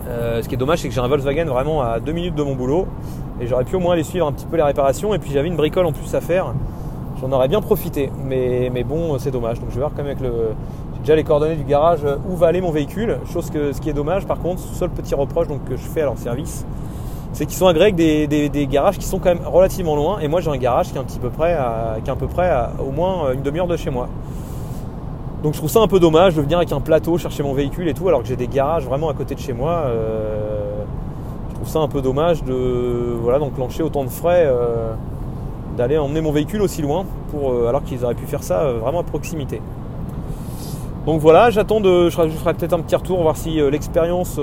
ce 0.06 0.46
qui 0.48 0.54
est 0.54 0.58
dommage, 0.58 0.80
c'est 0.80 0.88
que 0.88 0.94
j'ai 0.94 1.00
un 1.00 1.08
Volkswagen 1.08 1.44
vraiment 1.44 1.82
à 1.82 2.00
deux 2.00 2.12
minutes 2.12 2.34
de 2.34 2.42
mon 2.42 2.54
boulot 2.54 2.86
et 3.40 3.46
j'aurais 3.46 3.64
pu 3.64 3.76
au 3.76 3.80
moins 3.80 3.94
aller 3.94 4.02
suivre 4.02 4.26
un 4.26 4.32
petit 4.32 4.46
peu 4.46 4.56
les 4.56 4.62
réparations. 4.62 5.14
Et 5.14 5.18
puis 5.18 5.30
j'avais 5.32 5.48
une 5.48 5.56
bricole 5.56 5.86
en 5.86 5.92
plus 5.92 6.14
à 6.14 6.20
faire. 6.20 6.52
J'en 7.20 7.32
aurais 7.32 7.48
bien 7.48 7.60
profité, 7.60 8.10
mais, 8.24 8.70
mais 8.72 8.84
bon, 8.84 9.18
c'est 9.18 9.30
dommage. 9.30 9.60
Donc 9.60 9.70
je 9.70 9.74
vais 9.74 9.80
voir 9.80 9.90
quand 9.90 10.02
même 10.02 10.16
avec 10.18 10.20
le. 10.20 10.32
J'ai 10.94 11.00
déjà 11.00 11.16
les 11.16 11.24
coordonnées 11.24 11.56
du 11.56 11.64
garage 11.64 12.00
où 12.30 12.36
va 12.36 12.48
aller 12.48 12.60
mon 12.60 12.70
véhicule. 12.70 13.18
Chose 13.32 13.50
que 13.50 13.72
ce 13.72 13.80
qui 13.80 13.88
est 13.88 13.94
dommage, 13.94 14.26
par 14.26 14.38
contre, 14.38 14.60
seul 14.60 14.90
petit 14.90 15.14
reproche 15.14 15.48
donc, 15.48 15.64
que 15.64 15.76
je 15.76 15.82
fais 15.82 16.02
à 16.02 16.04
leur 16.04 16.18
service, 16.18 16.66
c'est 17.32 17.46
qu'ils 17.46 17.56
sont 17.56 17.66
agréés 17.66 17.92
avec 17.92 17.96
des, 17.96 18.66
garages 18.66 18.98
qui 18.98 19.06
sont 19.06 19.18
quand 19.18 19.34
même 19.34 19.46
relativement 19.46 19.96
loin. 19.96 20.18
Et 20.20 20.28
moi 20.28 20.40
j'ai 20.40 20.50
un 20.50 20.56
garage 20.56 20.90
qui 20.90 20.96
est 20.96 21.00
un 21.00 21.04
petit 21.04 21.18
peu 21.18 21.30
près 21.30 21.52
à, 21.52 21.96
qui 22.04 22.10
est 22.10 22.14
peu 22.16 22.26
près 22.26 22.48
à 22.48 22.72
au 22.86 22.90
moins 22.90 23.32
une 23.32 23.42
demi-heure 23.42 23.66
de 23.66 23.76
chez 23.76 23.90
moi. 23.90 24.08
Donc 25.42 25.54
je 25.54 25.58
trouve 25.58 25.70
ça 25.70 25.80
un 25.80 25.88
peu 25.88 26.00
dommage 26.00 26.34
de 26.34 26.42
venir 26.42 26.58
avec 26.58 26.72
un 26.72 26.80
plateau 26.80 27.16
chercher 27.16 27.42
mon 27.42 27.54
véhicule 27.54 27.88
et 27.88 27.94
tout, 27.94 28.08
alors 28.08 28.22
que 28.22 28.28
j'ai 28.28 28.36
des 28.36 28.48
garages 28.48 28.84
vraiment 28.84 29.08
à 29.08 29.14
côté 29.14 29.34
de 29.34 29.40
chez 29.40 29.54
moi. 29.54 29.84
Euh, 29.86 30.70
trouve 31.60 31.72
ça 31.72 31.80
un 31.80 31.88
peu 31.88 32.00
dommage 32.00 32.42
de 32.42 33.16
voilà, 33.20 33.38
d'enclencher 33.38 33.82
autant 33.82 34.04
de 34.04 34.08
frais, 34.08 34.44
euh, 34.46 34.94
d'aller 35.76 35.98
emmener 35.98 36.22
mon 36.22 36.32
véhicule 36.32 36.62
aussi 36.62 36.80
loin, 36.80 37.04
pour, 37.30 37.52
euh, 37.52 37.68
alors 37.68 37.84
qu'ils 37.84 38.02
auraient 38.02 38.14
pu 38.14 38.24
faire 38.24 38.42
ça 38.42 38.60
euh, 38.62 38.78
vraiment 38.78 39.00
à 39.00 39.02
proximité. 39.02 39.60
Donc 41.04 41.20
voilà, 41.20 41.50
j'attends 41.50 41.80
de. 41.80 42.08
Je 42.08 42.14
ferai, 42.14 42.54
peut-être 42.54 42.72
un 42.72 42.80
petit 42.80 42.96
retour, 42.96 43.20
voir 43.22 43.36
si 43.36 43.58
l'expérience 43.70 44.38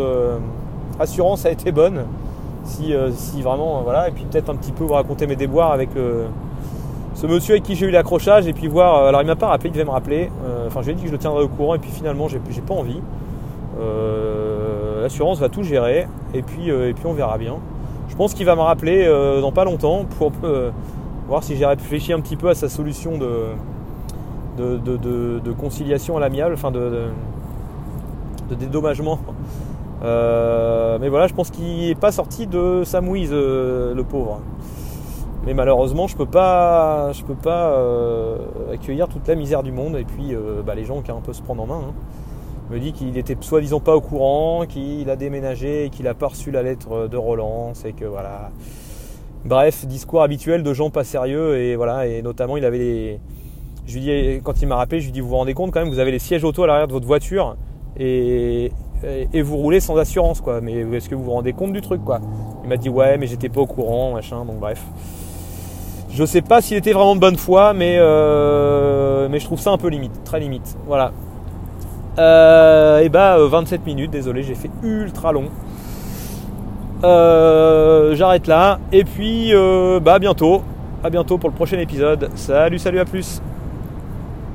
assurance 0.99 1.45
a 1.45 1.51
été 1.51 1.71
bonne. 1.71 2.05
Si, 2.67 2.93
si 3.13 3.41
vraiment. 3.41 3.81
voilà, 3.81 4.09
et 4.09 4.11
puis 4.11 4.25
peut-être 4.25 4.49
un 4.49 4.55
petit 4.55 4.71
peu 4.71 4.83
vous 4.83 4.93
raconter 4.93 5.25
mes 5.25 5.35
déboires 5.35 5.71
avec 5.71 5.89
ce 7.15 7.25
monsieur 7.25 7.53
avec 7.53 7.63
qui 7.63 7.75
j'ai 7.75 7.87
eu 7.87 7.91
l'accrochage 7.91 8.45
et 8.45 8.53
puis 8.53 8.67
voir. 8.67 9.05
alors 9.07 9.21
il 9.21 9.27
m'a 9.27 9.35
pas 9.35 9.47
rappelé, 9.47 9.69
il 9.69 9.73
devait 9.73 9.85
me 9.85 9.89
rappeler. 9.89 10.29
Enfin, 10.67 10.81
je 10.81 10.87
lui 10.87 10.91
ai 10.91 10.95
dit 10.95 11.01
que 11.03 11.07
je 11.07 11.13
le 11.13 11.17
tiendrais 11.17 11.43
au 11.43 11.47
courant 11.47 11.75
et 11.75 11.79
puis 11.79 11.89
finalement 11.89 12.27
j'ai, 12.27 12.39
j'ai 12.51 12.61
pas 12.61 12.75
envie. 12.75 13.01
l'assurance 15.01 15.39
va 15.39 15.47
tout 15.49 15.63
gérer 15.63 16.07
et 16.33 16.41
puis, 16.41 16.69
euh, 16.69 16.89
et 16.89 16.93
puis 16.93 17.05
on 17.05 17.13
verra 17.13 17.37
bien. 17.37 17.55
Je 18.09 18.15
pense 18.15 18.33
qu'il 18.33 18.45
va 18.45 18.55
me 18.55 18.61
rappeler 18.61 19.05
euh, 19.05 19.41
dans 19.41 19.51
pas 19.51 19.65
longtemps 19.65 20.05
pour 20.17 20.31
euh, 20.43 20.71
voir 21.27 21.43
si 21.43 21.55
j'ai 21.55 21.65
réfléchi 21.65 22.13
un 22.13 22.19
petit 22.19 22.35
peu 22.35 22.49
à 22.49 22.55
sa 22.55 22.69
solution 22.69 23.17
de, 23.17 23.47
de, 24.57 25.51
conciliation 25.51 26.17
à 26.17 26.19
l'amiable, 26.19 26.53
enfin 26.53 26.71
de, 26.71 27.09
dédommagement. 28.59 29.19
Mais 30.01 31.09
voilà, 31.09 31.27
je 31.27 31.33
pense 31.33 31.49
qu'il 31.49 31.87
n'est 31.87 31.95
pas 31.95 32.11
sorti 32.11 32.47
de 32.47 32.83
sa 32.85 33.01
mouise, 33.01 33.31
le 33.31 34.03
pauvre. 34.03 34.41
Mais 35.45 35.53
malheureusement, 35.53 36.07
je 36.07 36.17
peux 36.17 36.25
pas, 36.25 37.11
je 37.13 37.23
peux 37.23 37.35
pas 37.35 37.79
accueillir 38.73 39.07
toute 39.07 39.27
la 39.27 39.35
misère 39.35 39.63
du 39.63 39.71
monde 39.71 39.95
et 39.95 40.03
puis 40.03 40.35
bah, 40.65 40.75
les 40.75 40.85
gens 40.85 41.01
qui 41.01 41.11
ont 41.11 41.17
un 41.17 41.21
peu 41.21 41.33
se 41.33 41.41
prendre 41.41 41.63
en 41.63 41.67
main. 41.67 41.81
Hein 41.89 41.93
me 42.69 42.79
dit 42.79 42.93
qu'il 42.93 43.17
était 43.17 43.37
soi-disant 43.39 43.79
pas 43.79 43.95
au 43.95 44.01
courant, 44.01 44.65
qu'il 44.67 45.09
a 45.09 45.15
déménagé 45.15 45.89
qu'il 45.91 46.07
a 46.07 46.13
pas 46.13 46.27
reçu 46.27 46.51
la 46.51 46.63
lettre 46.63 47.07
de 47.07 47.17
relance 47.17 47.83
que 47.97 48.05
voilà. 48.05 48.51
Bref, 49.45 49.85
discours 49.85 50.23
habituel 50.23 50.63
de 50.63 50.73
gens 50.73 50.89
pas 50.89 51.03
sérieux 51.03 51.57
et 51.57 51.75
voilà, 51.75 52.07
et 52.07 52.21
notamment 52.21 52.57
il 52.57 52.65
avait. 52.65 53.19
Je 53.85 53.93
lui 53.93 54.01
dis, 54.01 54.41
quand 54.43 54.61
il 54.61 54.67
m'a 54.67 54.75
rappelé, 54.75 54.99
je 54.99 55.05
lui 55.05 55.13
dis 55.13 55.21
vous 55.21 55.29
vous 55.29 55.37
rendez 55.37 55.53
compte 55.53 55.71
quand 55.71 55.79
même, 55.79 55.89
vous 55.89 55.99
avez 55.99 56.11
les 56.11 56.19
sièges 56.19 56.43
auto 56.43 56.63
à 56.63 56.67
l'arrière 56.67 56.87
de 56.87 56.93
votre 56.93 57.07
voiture 57.07 57.55
et, 59.03 59.41
vous 59.41 59.57
roulez 59.57 59.79
sans 59.79 59.97
assurance 59.97 60.41
quoi. 60.41 60.61
Mais 60.61 60.73
est-ce 60.93 61.09
que 61.09 61.15
vous 61.15 61.23
vous 61.23 61.31
rendez 61.31 61.53
compte 61.53 61.73
du 61.73 61.81
truc 61.81 62.03
quoi? 62.03 62.19
Il 62.63 62.69
m'a 62.69 62.77
dit 62.77 62.89
ouais, 62.89 63.17
mais 63.17 63.27
j'étais 63.27 63.49
pas 63.49 63.61
au 63.61 63.67
courant, 63.67 64.13
machin, 64.13 64.45
donc 64.45 64.59
bref. 64.59 64.83
Je 66.09 66.25
sais 66.25 66.41
pas 66.41 66.61
s'il 66.61 66.77
était 66.77 66.93
vraiment 66.93 67.15
de 67.15 67.19
bonne 67.19 67.37
foi, 67.37 67.73
mais, 67.73 67.97
euh, 67.99 69.27
mais 69.29 69.39
je 69.39 69.45
trouve 69.45 69.59
ça 69.59 69.71
un 69.71 69.77
peu 69.77 69.89
limite, 69.89 70.23
très 70.23 70.39
limite. 70.39 70.75
Voilà, 70.87 71.11
euh, 72.19 72.99
et 72.99 73.09
bah 73.09 73.37
27 73.39 73.81
euh, 73.81 73.85
minutes, 73.85 74.11
désolé, 74.11 74.43
j'ai 74.43 74.55
fait 74.55 74.71
ultra 74.83 75.31
long. 75.31 75.45
Euh, 77.03 78.15
j'arrête 78.15 78.47
là. 78.47 78.79
Et 78.91 79.03
puis 79.03 79.53
bah 80.01 80.19
bientôt. 80.19 80.63
À 81.03 81.09
bientôt 81.09 81.37
pour 81.37 81.49
le 81.49 81.55
prochain 81.55 81.77
épisode. 81.77 82.29
Salut, 82.35 82.79
salut, 82.79 82.99
à 82.99 83.05
plus. 83.05 83.41